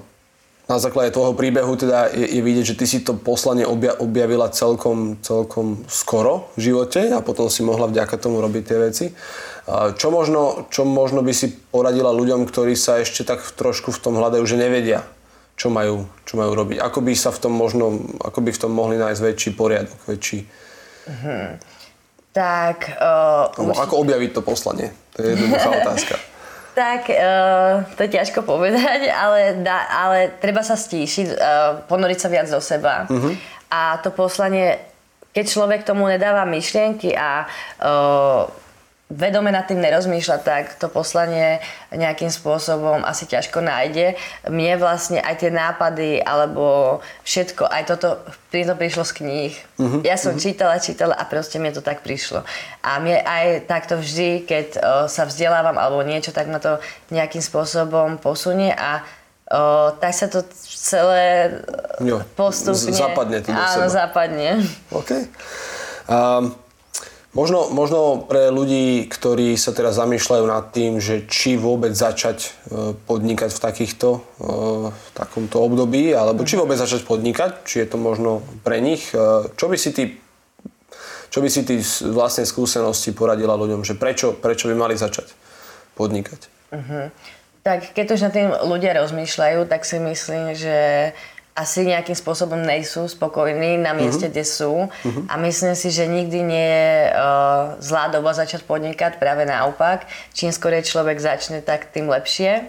na 0.72 0.78
základe 0.80 1.12
tvojho 1.12 1.36
príbehu 1.36 1.76
teda 1.76 2.08
je, 2.16 2.24
je 2.24 2.42
vidieť, 2.42 2.66
že 2.72 2.78
ty 2.80 2.86
si 2.88 3.04
to 3.04 3.20
poslanie 3.20 3.68
obja, 3.68 4.00
objavila 4.00 4.48
celkom, 4.48 5.20
celkom 5.20 5.84
skoro 5.92 6.48
v 6.56 6.72
živote 6.72 7.12
a 7.12 7.20
potom 7.20 7.52
si 7.52 7.68
mohla 7.68 7.92
vďaka 7.92 8.16
tomu 8.16 8.40
robiť 8.40 8.64
tie 8.64 8.80
veci. 8.80 9.06
Čo 10.00 10.08
možno, 10.08 10.72
čo 10.72 10.88
možno 10.88 11.20
by 11.20 11.36
si 11.36 11.52
poradila 11.52 12.16
ľuďom, 12.16 12.48
ktorí 12.48 12.80
sa 12.80 13.04
ešte 13.04 13.28
tak 13.28 13.44
trošku 13.44 13.92
v 13.92 14.00
tom 14.00 14.16
hľadajú, 14.16 14.46
že 14.48 14.56
nevedia, 14.56 15.04
čo 15.56 15.72
majú, 15.72 16.04
čo 16.28 16.36
majú 16.36 16.52
robiť? 16.52 16.84
Ako 16.84 17.00
by 17.00 17.16
sa 17.16 17.32
v 17.32 17.40
tom 17.40 17.54
možno, 17.56 17.96
ako 18.20 18.40
by 18.44 18.52
v 18.52 18.60
tom 18.60 18.72
mohli 18.76 19.00
nájsť 19.00 19.22
väčší 19.24 19.50
poriadok, 19.56 20.00
väčší... 20.04 20.40
Hmm. 21.08 21.56
Tak... 22.36 23.00
Uh, 23.00 23.72
Ako 23.80 24.04
objaviť 24.04 24.36
to 24.36 24.42
poslanie? 24.44 24.92
To 25.16 25.24
je 25.24 25.28
jednoduchá 25.40 25.70
otázka. 25.88 26.16
Tak, 26.76 27.08
uh, 27.08 27.88
to 27.96 28.04
je 28.04 28.20
ťažko 28.20 28.44
povedať, 28.44 29.08
ale, 29.24 29.64
da, 29.64 29.88
ale 29.88 30.36
treba 30.44 30.60
sa 30.60 30.76
stíšiť, 30.76 31.28
uh, 31.32 31.88
ponoriť 31.88 32.20
sa 32.20 32.28
viac 32.28 32.52
do 32.52 32.60
seba. 32.60 33.08
Uh-huh. 33.08 33.32
A 33.72 33.96
to 34.04 34.12
poslanie, 34.12 34.76
keď 35.32 35.46
človek 35.48 35.82
tomu 35.88 36.12
nedáva 36.12 36.44
myšlienky 36.44 37.16
a 37.16 37.48
uh, 37.80 38.52
vedome 39.06 39.54
nad 39.54 39.70
tým 39.70 39.78
nerozmýšľa, 39.86 40.38
tak 40.42 40.82
to 40.82 40.90
poslanie 40.90 41.62
nejakým 41.94 42.34
spôsobom 42.34 43.06
asi 43.06 43.30
ťažko 43.30 43.62
nájde. 43.62 44.18
Mne 44.50 44.82
vlastne 44.82 45.22
aj 45.22 45.46
tie 45.46 45.52
nápady 45.54 46.26
alebo 46.26 47.00
všetko, 47.22 47.70
aj 47.70 47.84
toto 47.86 48.18
to 48.50 48.74
prišlo 48.74 49.04
z 49.06 49.14
kníh. 49.22 49.54
Uh-huh, 49.78 50.02
ja 50.02 50.18
som 50.18 50.34
uh-huh. 50.34 50.42
čítala, 50.42 50.82
čítala 50.82 51.14
a 51.14 51.28
proste 51.28 51.62
mne 51.62 51.76
to 51.76 51.86
tak 51.86 52.02
prišlo. 52.02 52.42
A 52.82 52.98
mne 52.98 53.22
aj 53.22 53.70
takto 53.70 54.00
vždy, 54.00 54.48
keď 54.48 54.68
o, 54.74 54.80
sa 55.06 55.28
vzdelávam 55.30 55.78
alebo 55.78 56.02
niečo, 56.02 56.34
tak 56.34 56.50
ma 56.50 56.58
to 56.58 56.82
nejakým 57.14 57.44
spôsobom 57.46 58.18
posunie 58.18 58.74
a 58.74 59.06
o, 59.54 59.94
tak 60.02 60.18
sa 60.18 60.32
to 60.32 60.42
celé 60.56 61.62
jo, 62.02 62.26
postupne... 62.34 62.96
Zapadne 62.96 63.44
ty 63.44 63.54
do 63.54 63.60
Áno, 63.60 63.86
seba. 63.86 64.08
zapadne. 64.08 64.66
OK. 64.90 65.30
Um, 66.10 66.65
Možno, 67.36 67.68
možno 67.68 68.24
pre 68.24 68.48
ľudí, 68.48 69.12
ktorí 69.12 69.60
sa 69.60 69.76
teraz 69.76 70.00
zamýšľajú 70.00 70.46
nad 70.48 70.72
tým, 70.72 71.04
že 71.04 71.28
či 71.28 71.60
vôbec 71.60 71.92
začať 71.92 72.48
e, 72.48 72.50
podnikať 72.96 73.52
v 73.52 73.60
takýchto, 73.60 74.08
e, 74.16 74.20
v 74.96 75.10
takomto 75.12 75.60
období, 75.60 76.16
alebo 76.16 76.48
či 76.48 76.56
vôbec 76.56 76.80
začať 76.80 77.04
podnikať, 77.04 77.68
či 77.68 77.84
je 77.84 77.88
to 77.92 78.00
možno 78.00 78.40
pre 78.64 78.80
nich. 78.80 79.12
E, 79.12 79.52
čo 79.52 79.68
by 79.68 79.76
si 79.76 79.92
ty, 79.92 80.16
čo 81.28 81.44
by 81.44 81.52
si 81.52 81.68
ty 81.68 81.76
z 81.84 82.08
vlastnej 82.08 82.48
skúsenosti 82.48 83.12
poradila 83.12 83.60
ľuďom, 83.60 83.84
že 83.84 84.00
prečo, 84.00 84.32
prečo 84.32 84.72
by 84.72 84.76
mali 84.80 84.96
začať 84.96 85.36
podnikať? 86.00 86.40
Uh-huh. 86.72 87.12
Tak 87.68 87.92
keď 87.92 88.16
už 88.16 88.22
na 88.24 88.32
tým 88.32 88.48
ľudia 88.64 88.96
rozmýšľajú, 88.96 89.68
tak 89.68 89.84
si 89.84 90.00
myslím, 90.00 90.56
že 90.56 91.12
asi 91.56 91.88
nejakým 91.88 92.20
spôsobom 92.20 92.60
nejsú 92.60 93.08
spokojní 93.08 93.80
na 93.80 93.96
mieste, 93.96 94.28
uh-huh. 94.28 94.36
kde 94.36 94.44
sú. 94.44 94.92
Uh-huh. 94.92 95.24
A 95.32 95.40
myslím 95.40 95.72
si, 95.72 95.88
že 95.88 96.04
nikdy 96.04 96.44
nie 96.44 96.68
je 96.68 97.16
uh, 97.16 97.80
zlá 97.80 98.12
doba 98.12 98.36
začať 98.36 98.68
podnikať, 98.68 99.16
práve 99.24 99.48
naopak. 99.48 100.04
Čím 100.36 100.52
skôr 100.52 100.76
človek 100.84 101.16
začne, 101.16 101.64
tak 101.64 101.96
tým 101.96 102.12
lepšie. 102.12 102.68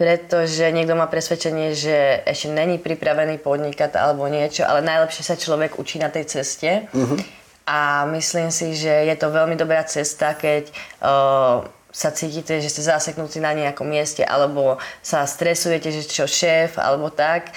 Pretože 0.00 0.72
niekto 0.72 0.96
má 0.96 1.08
presvedčenie, 1.12 1.76
že 1.76 2.24
ešte 2.24 2.52
není 2.52 2.80
pripravený 2.80 3.40
podnikať 3.40 3.96
alebo 3.96 4.28
niečo, 4.28 4.64
ale 4.64 4.80
najlepšie 4.80 5.24
sa 5.24 5.36
človek 5.36 5.76
učí 5.76 6.00
na 6.00 6.08
tej 6.08 6.24
ceste. 6.40 6.88
Uh-huh. 6.96 7.20
A 7.68 8.08
myslím 8.16 8.48
si, 8.48 8.72
že 8.80 9.12
je 9.12 9.16
to 9.20 9.28
veľmi 9.28 9.60
dobrá 9.60 9.84
cesta, 9.84 10.32
keď 10.32 10.72
uh, 11.04 11.68
sa 11.92 12.12
cítite, 12.12 12.60
že 12.60 12.68
ste 12.68 12.84
zaseknutí 12.84 13.40
na 13.40 13.56
nejakom 13.56 13.88
mieste 13.88 14.20
alebo 14.20 14.76
sa 15.00 15.24
stresujete, 15.24 15.88
že 15.92 16.04
čo 16.04 16.24
šéf 16.28 16.76
alebo 16.76 17.08
tak 17.08 17.56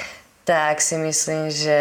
tak 0.50 0.82
si 0.82 0.98
myslím, 0.98 1.54
že 1.54 1.78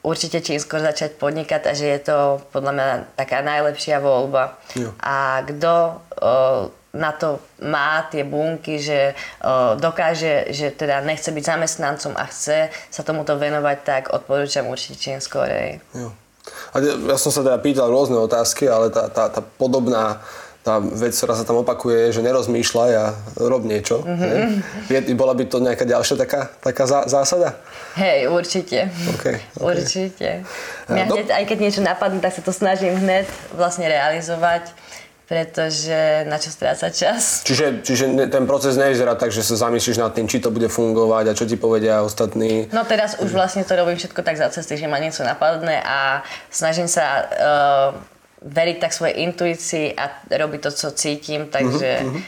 určite 0.00 0.40
čím 0.40 0.56
skôr 0.56 0.80
začať 0.80 1.20
podnikať 1.20 1.68
a 1.68 1.76
že 1.76 1.86
je 1.92 2.00
to 2.08 2.40
podľa 2.48 2.72
mňa 2.72 2.88
taká 3.20 3.44
najlepšia 3.44 4.00
voľba. 4.00 4.56
Jo. 4.72 4.96
A 4.96 5.44
kto 5.44 6.00
na 6.96 7.12
to 7.12 7.44
má 7.60 8.08
tie 8.08 8.24
bunky, 8.24 8.80
že 8.80 9.12
o, 9.44 9.76
dokáže, 9.76 10.48
že 10.56 10.72
teda 10.72 11.04
nechce 11.04 11.28
byť 11.28 11.44
zamestnancom 11.44 12.16
a 12.16 12.24
chce 12.24 12.72
sa 12.88 13.02
tomuto 13.04 13.36
venovať, 13.36 13.78
tak 13.84 14.02
odporúčam 14.16 14.64
určite 14.72 14.96
čím 14.96 15.20
skorej. 15.20 15.84
Jo. 15.92 16.16
A 16.72 16.80
ja 16.80 17.20
som 17.20 17.28
sa 17.28 17.44
teda 17.44 17.60
pýtal 17.60 17.92
rôzne 17.92 18.16
otázky, 18.16 18.64
ale 18.64 18.88
tá, 18.88 19.12
tá, 19.12 19.28
tá 19.28 19.44
podobná 19.44 20.24
tá 20.66 20.82
vec, 20.82 21.14
ktorá 21.14 21.38
sa 21.38 21.46
tam 21.46 21.62
opakuje, 21.62 22.10
je, 22.10 22.18
že 22.18 22.26
nerozmýšľaj 22.26 22.90
a 22.98 23.14
rob 23.38 23.62
niečo. 23.62 24.02
Mm-hmm. 24.02 24.90
Je, 24.90 24.98
bola 25.14 25.38
by 25.38 25.46
to 25.46 25.62
nejaká 25.62 25.86
ďalšia 25.86 26.18
taká, 26.18 26.50
taká 26.58 26.90
zá, 26.90 27.06
zásada? 27.06 27.54
Hej, 27.94 28.26
určite. 28.26 28.90
Okay, 29.14 29.38
okay. 29.38 29.62
Určite. 29.62 30.28
Mňa 30.90 31.04
no. 31.06 31.14
hneď, 31.14 31.28
aj 31.30 31.44
keď 31.46 31.58
niečo 31.62 31.82
napadne, 31.86 32.18
tak 32.18 32.34
sa 32.34 32.42
to 32.42 32.50
snažím 32.50 32.98
hneď 32.98 33.30
vlastne 33.54 33.86
realizovať 33.86 34.74
pretože 35.26 36.22
na 36.30 36.38
čo 36.38 36.54
strácať 36.54 36.92
čas. 36.94 37.42
Čiže, 37.42 37.82
čiže 37.82 38.30
ten 38.30 38.46
proces 38.46 38.78
nevyzerá 38.78 39.18
tak, 39.18 39.34
že 39.34 39.42
sa 39.42 39.58
zamyslíš 39.58 39.98
nad 39.98 40.14
tým, 40.14 40.30
či 40.30 40.38
to 40.38 40.54
bude 40.54 40.70
fungovať 40.70 41.24
a 41.26 41.34
čo 41.34 41.50
ti 41.50 41.58
povedia 41.58 42.06
ostatní. 42.06 42.70
No 42.70 42.86
teraz 42.86 43.18
už 43.18 43.34
vlastne 43.34 43.66
to 43.66 43.74
robím 43.74 43.98
všetko 43.98 44.22
tak 44.22 44.38
za 44.38 44.54
cesty, 44.54 44.78
že 44.78 44.86
ma 44.86 45.02
niečo 45.02 45.26
napadne 45.26 45.82
a 45.82 46.22
snažím 46.46 46.86
sa 46.86 47.26
uh, 47.26 48.15
veriť 48.46 48.76
tak 48.78 48.94
svojej 48.94 49.26
intuícii 49.26 49.98
a 49.98 50.22
robiť 50.30 50.60
to, 50.62 50.70
čo 50.70 50.88
cítim, 50.94 51.50
takže 51.50 51.90
uh-huh. 52.06 52.22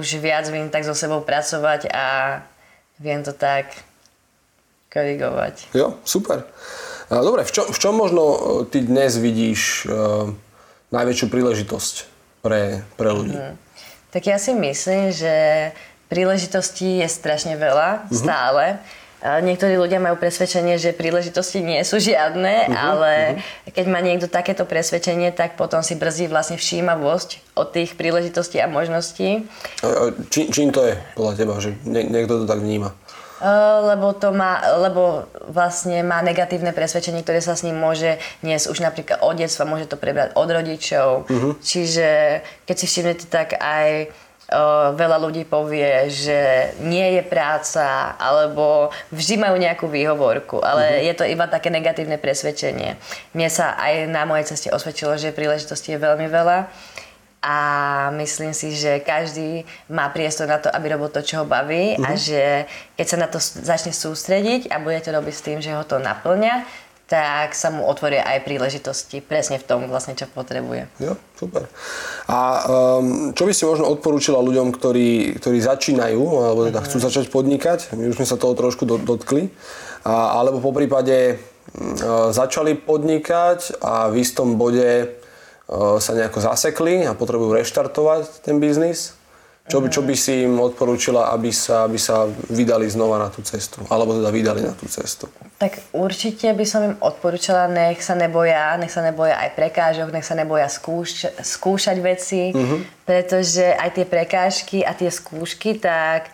už 0.00 0.16
viac 0.16 0.48
viem 0.48 0.72
tak 0.72 0.88
so 0.88 0.96
sebou 0.96 1.20
pracovať 1.20 1.92
a 1.92 2.40
viem 2.96 3.20
to 3.20 3.36
tak 3.36 3.68
korigovať. 4.88 5.68
Jo, 5.76 6.00
super. 6.08 6.48
Dobre, 7.08 7.44
v 7.44 7.52
čom, 7.52 7.66
v 7.68 7.78
čom 7.78 7.94
možno 7.96 8.22
e, 8.24 8.38
ty 8.68 8.84
dnes 8.84 9.16
vidíš 9.16 9.88
uh, 9.88 10.28
najväčšiu 10.92 11.26
príležitosť 11.32 11.94
pre, 12.44 12.84
pre 12.96 13.08
ľudí? 13.12 13.36
Uh-huh. 13.36 13.56
Tak 14.12 14.24
ja 14.24 14.40
si 14.40 14.56
myslím, 14.56 15.12
že 15.12 15.32
príležitostí 16.08 17.04
je 17.04 17.08
strašne 17.08 17.56
veľa, 17.60 18.08
uh-huh. 18.08 18.12
stále 18.12 18.64
Niektorí 19.18 19.74
ľudia 19.74 19.98
majú 19.98 20.14
presvedčenie, 20.14 20.78
že 20.78 20.94
príležitosti 20.94 21.58
nie 21.58 21.82
sú 21.82 21.98
žiadne, 21.98 22.70
uh-huh, 22.70 22.74
ale 22.78 23.12
uh-huh. 23.34 23.74
keď 23.74 23.84
má 23.90 23.98
niekto 23.98 24.30
takéto 24.30 24.62
presvedčenie, 24.62 25.34
tak 25.34 25.58
potom 25.58 25.82
si 25.82 25.98
brzdí 25.98 26.30
vlastne 26.30 26.54
všímavosť 26.54 27.58
od 27.58 27.74
tých 27.74 27.98
príležitostí 27.98 28.62
a 28.62 28.70
možností. 28.70 29.42
Či, 30.30 30.54
čím 30.54 30.70
to 30.70 30.86
je 30.86 30.94
podľa 31.18 31.34
teba, 31.34 31.58
že 31.58 31.74
niekto 31.84 32.42
to 32.42 32.46
tak 32.46 32.62
vníma? 32.62 32.94
lebo 33.86 34.10
to 34.18 34.34
má, 34.34 34.58
lebo 34.82 35.30
vlastne 35.46 36.02
má 36.02 36.18
negatívne 36.26 36.74
presvedčenie, 36.74 37.22
ktoré 37.22 37.38
sa 37.38 37.54
s 37.54 37.62
ním 37.62 37.78
môže 37.78 38.18
niesť 38.42 38.66
už 38.66 38.82
napríklad 38.82 39.22
od 39.22 39.38
detstva, 39.38 39.62
môže 39.62 39.86
to 39.86 39.94
prebrať 39.94 40.34
od 40.34 40.48
rodičov. 40.50 41.08
Uh-huh. 41.30 41.54
Čiže 41.62 42.42
keď 42.66 42.76
si 42.76 42.86
všimnete, 42.90 43.30
tak 43.30 43.54
aj 43.54 44.10
veľa 44.96 45.18
ľudí 45.20 45.44
povie, 45.44 46.08
že 46.08 46.72
nie 46.80 47.20
je 47.20 47.22
práca, 47.22 48.16
alebo 48.16 48.88
vždy 49.12 49.36
majú 49.36 49.60
nejakú 49.60 49.84
výhovorku, 49.92 50.64
ale 50.64 50.88
mm-hmm. 50.88 51.04
je 51.04 51.14
to 51.20 51.24
iba 51.28 51.44
také 51.44 51.68
negatívne 51.68 52.16
presvedčenie. 52.16 52.96
Mne 53.36 53.48
sa 53.52 53.76
aj 53.76 54.08
na 54.08 54.24
mojej 54.24 54.48
ceste 54.48 54.72
osvedčilo, 54.72 55.20
že 55.20 55.36
príležitosti 55.36 55.92
je 55.92 56.00
veľmi 56.00 56.32
veľa 56.32 56.64
a 57.38 57.56
myslím 58.18 58.50
si, 58.50 58.74
že 58.74 58.98
každý 58.98 59.62
má 59.86 60.10
priestor 60.10 60.50
na 60.50 60.58
to, 60.58 60.72
aby 60.74 60.90
robil 60.90 61.06
to, 61.12 61.22
čo 61.22 61.42
ho 61.42 61.46
baví 61.46 61.94
uh-huh. 61.94 62.08
a 62.08 62.10
Mhm. 62.16 62.18
že 62.18 62.42
keď 62.98 63.06
sa 63.06 63.16
na 63.20 63.28
to 63.30 63.38
začne 63.38 63.94
sústrediť 63.94 64.72
a 64.72 64.82
bude 64.82 64.98
to 64.98 65.14
robiť 65.14 65.34
s 65.34 65.44
tým, 65.44 65.58
že 65.62 65.70
ho 65.70 65.84
to 65.86 66.02
naplňa, 66.02 66.66
tak 67.08 67.56
sa 67.56 67.72
mu 67.72 67.88
otvoria 67.88 68.20
aj 68.20 68.44
príležitosti 68.44 69.24
presne 69.24 69.56
v 69.56 69.64
tom 69.64 69.88
vlastne, 69.88 70.12
čo 70.12 70.28
potrebuje. 70.28 70.92
Jo, 71.00 71.16
super. 71.40 71.64
A 72.28 72.38
um, 72.68 73.32
čo 73.32 73.48
by 73.48 73.52
si 73.56 73.64
možno 73.64 73.88
odporúčila 73.88 74.44
ľuďom, 74.44 74.76
ktorí, 74.76 75.40
ktorí 75.40 75.58
začínajú, 75.64 76.20
alebo 76.20 76.68
teda 76.68 76.84
chcú 76.84 77.00
začať 77.00 77.32
podnikať, 77.32 77.96
my 77.96 78.12
už 78.12 78.20
sme 78.20 78.28
sa 78.28 78.36
toho 78.36 78.52
trošku 78.52 78.84
do- 78.84 79.00
dotkli, 79.00 79.48
a, 80.04 80.36
alebo 80.36 80.60
po 80.60 80.76
prípade 80.76 81.40
uh, 81.40 82.28
začali 82.28 82.76
podnikať 82.76 83.80
a 83.80 84.12
v 84.12 84.20
istom 84.20 84.60
bode 84.60 85.08
uh, 85.08 85.96
sa 85.96 86.12
nejako 86.12 86.44
zasekli 86.44 87.08
a 87.08 87.16
potrebujú 87.16 87.56
reštartovať 87.56 88.44
ten 88.44 88.60
biznis. 88.60 89.17
Čo, 89.68 89.84
čo 89.84 90.00
by 90.00 90.14
si 90.16 90.48
im 90.48 90.56
odporúčila, 90.56 91.28
aby 91.36 91.52
sa, 91.52 91.84
aby 91.84 92.00
sa 92.00 92.24
vydali 92.48 92.88
znova 92.88 93.20
na 93.20 93.28
tú 93.28 93.44
cestu? 93.44 93.84
Alebo 93.92 94.16
teda 94.16 94.32
vydali 94.32 94.64
na 94.64 94.72
tú 94.72 94.88
cestu? 94.88 95.28
Tak 95.60 95.92
určite 95.92 96.56
by 96.56 96.64
som 96.64 96.80
im 96.88 96.96
odporúčala, 96.96 97.68
nech 97.68 98.00
sa 98.00 98.16
neboja, 98.16 98.80
nech 98.80 98.88
sa 98.88 99.04
neboja 99.04 99.36
aj 99.36 99.52
prekážok, 99.52 100.08
nech 100.08 100.24
sa 100.24 100.32
neboja 100.32 100.72
skúš, 100.72 101.28
skúšať 101.36 101.96
veci, 102.00 102.56
pretože 103.04 103.76
aj 103.76 103.92
tie 103.92 104.06
prekážky 104.08 104.78
a 104.80 104.96
tie 104.96 105.12
skúšky, 105.12 105.76
tak 105.76 106.32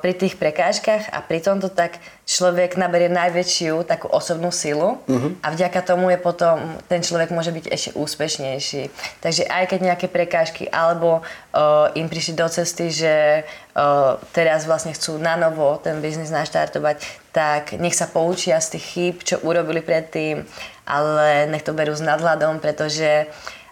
pri 0.00 0.12
tých 0.16 0.40
prekážkach 0.40 1.12
a 1.12 1.20
pri 1.20 1.44
tomto 1.44 1.68
tak 1.68 2.00
človek 2.24 2.80
naberie 2.80 3.12
najväčšiu 3.12 3.84
takú 3.84 4.08
osobnú 4.08 4.48
silu 4.48 4.96
a 5.44 5.46
vďaka 5.52 5.84
tomu 5.84 6.08
je 6.08 6.16
potom, 6.16 6.80
ten 6.88 7.04
človek 7.04 7.28
môže 7.28 7.52
byť 7.52 7.68
ešte 7.68 7.90
úspešnejší. 7.92 8.88
Takže 9.20 9.44
aj 9.44 9.64
keď 9.68 9.80
nejaké 9.84 10.06
prekážky 10.08 10.64
alebo 10.72 11.20
uh, 11.20 11.92
im 11.92 12.08
prišli 12.08 12.40
do 12.40 12.48
cesty, 12.48 12.88
že 12.88 13.44
uh, 13.44 14.16
teraz 14.32 14.64
vlastne 14.64 14.96
chcú 14.96 15.20
na 15.20 15.36
novo 15.36 15.76
ten 15.76 16.00
biznis 16.00 16.32
naštartovať, 16.32 17.04
tak 17.36 17.76
nech 17.76 17.92
sa 17.92 18.08
poučia 18.08 18.56
z 18.64 18.80
tých 18.80 18.86
chýb, 18.96 19.14
čo 19.28 19.44
urobili 19.44 19.84
predtým, 19.84 20.40
ale 20.88 21.52
nech 21.52 21.68
to 21.68 21.76
berú 21.76 21.92
s 21.92 22.00
nadhľadom, 22.00 22.64
pretože 22.64 23.28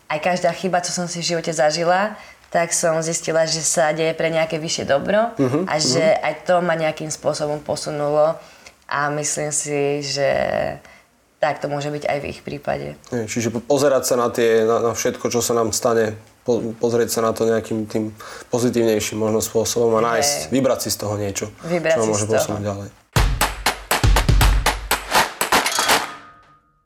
aj 0.08 0.18
každá 0.20 0.52
chyba, 0.52 0.84
čo 0.84 0.92
som 0.92 1.08
si 1.08 1.24
v 1.24 1.36
živote 1.36 1.52
zažila, 1.52 2.12
tak 2.48 2.72
som 2.72 2.96
zistila, 3.04 3.44
že 3.44 3.60
sa 3.60 3.92
deje 3.92 4.16
pre 4.16 4.32
nejaké 4.32 4.56
vyššie 4.56 4.84
dobro 4.88 5.36
a 5.68 5.74
že 5.76 6.00
aj 6.00 6.48
to 6.48 6.64
ma 6.64 6.72
nejakým 6.74 7.12
spôsobom 7.12 7.60
posunulo 7.60 8.40
a 8.88 8.98
myslím 9.12 9.52
si, 9.52 10.00
že 10.00 10.28
tak 11.38 11.62
to 11.62 11.70
môže 11.70 11.92
byť 11.92 12.04
aj 12.08 12.18
v 12.18 12.26
ich 12.34 12.40
prípade. 12.42 12.98
Nie, 13.14 13.30
Čiže 13.30 13.54
po- 13.54 13.62
pozerať 13.62 14.10
sa 14.10 14.14
na, 14.18 14.26
tie, 14.32 14.66
na, 14.66 14.82
na 14.82 14.90
všetko, 14.90 15.30
čo 15.30 15.38
sa 15.38 15.54
nám 15.54 15.70
stane, 15.70 16.18
po, 16.42 16.58
pozrieť 16.74 17.14
sa 17.14 17.20
na 17.22 17.30
to 17.30 17.46
nejakým 17.46 17.86
tým 17.86 18.10
pozitívnejším 18.50 19.22
možno 19.22 19.38
spôsobom 19.38 19.94
a 20.00 20.02
nájsť, 20.02 20.34
Hej. 20.34 20.50
vybrať 20.50 20.78
si 20.82 20.88
z 20.90 20.96
toho 20.98 21.14
niečo, 21.14 21.46
Vybrať 21.62 21.94
čo 21.94 22.08
môže 22.10 22.26
posunúť 22.26 22.62
ďalej. 22.64 22.88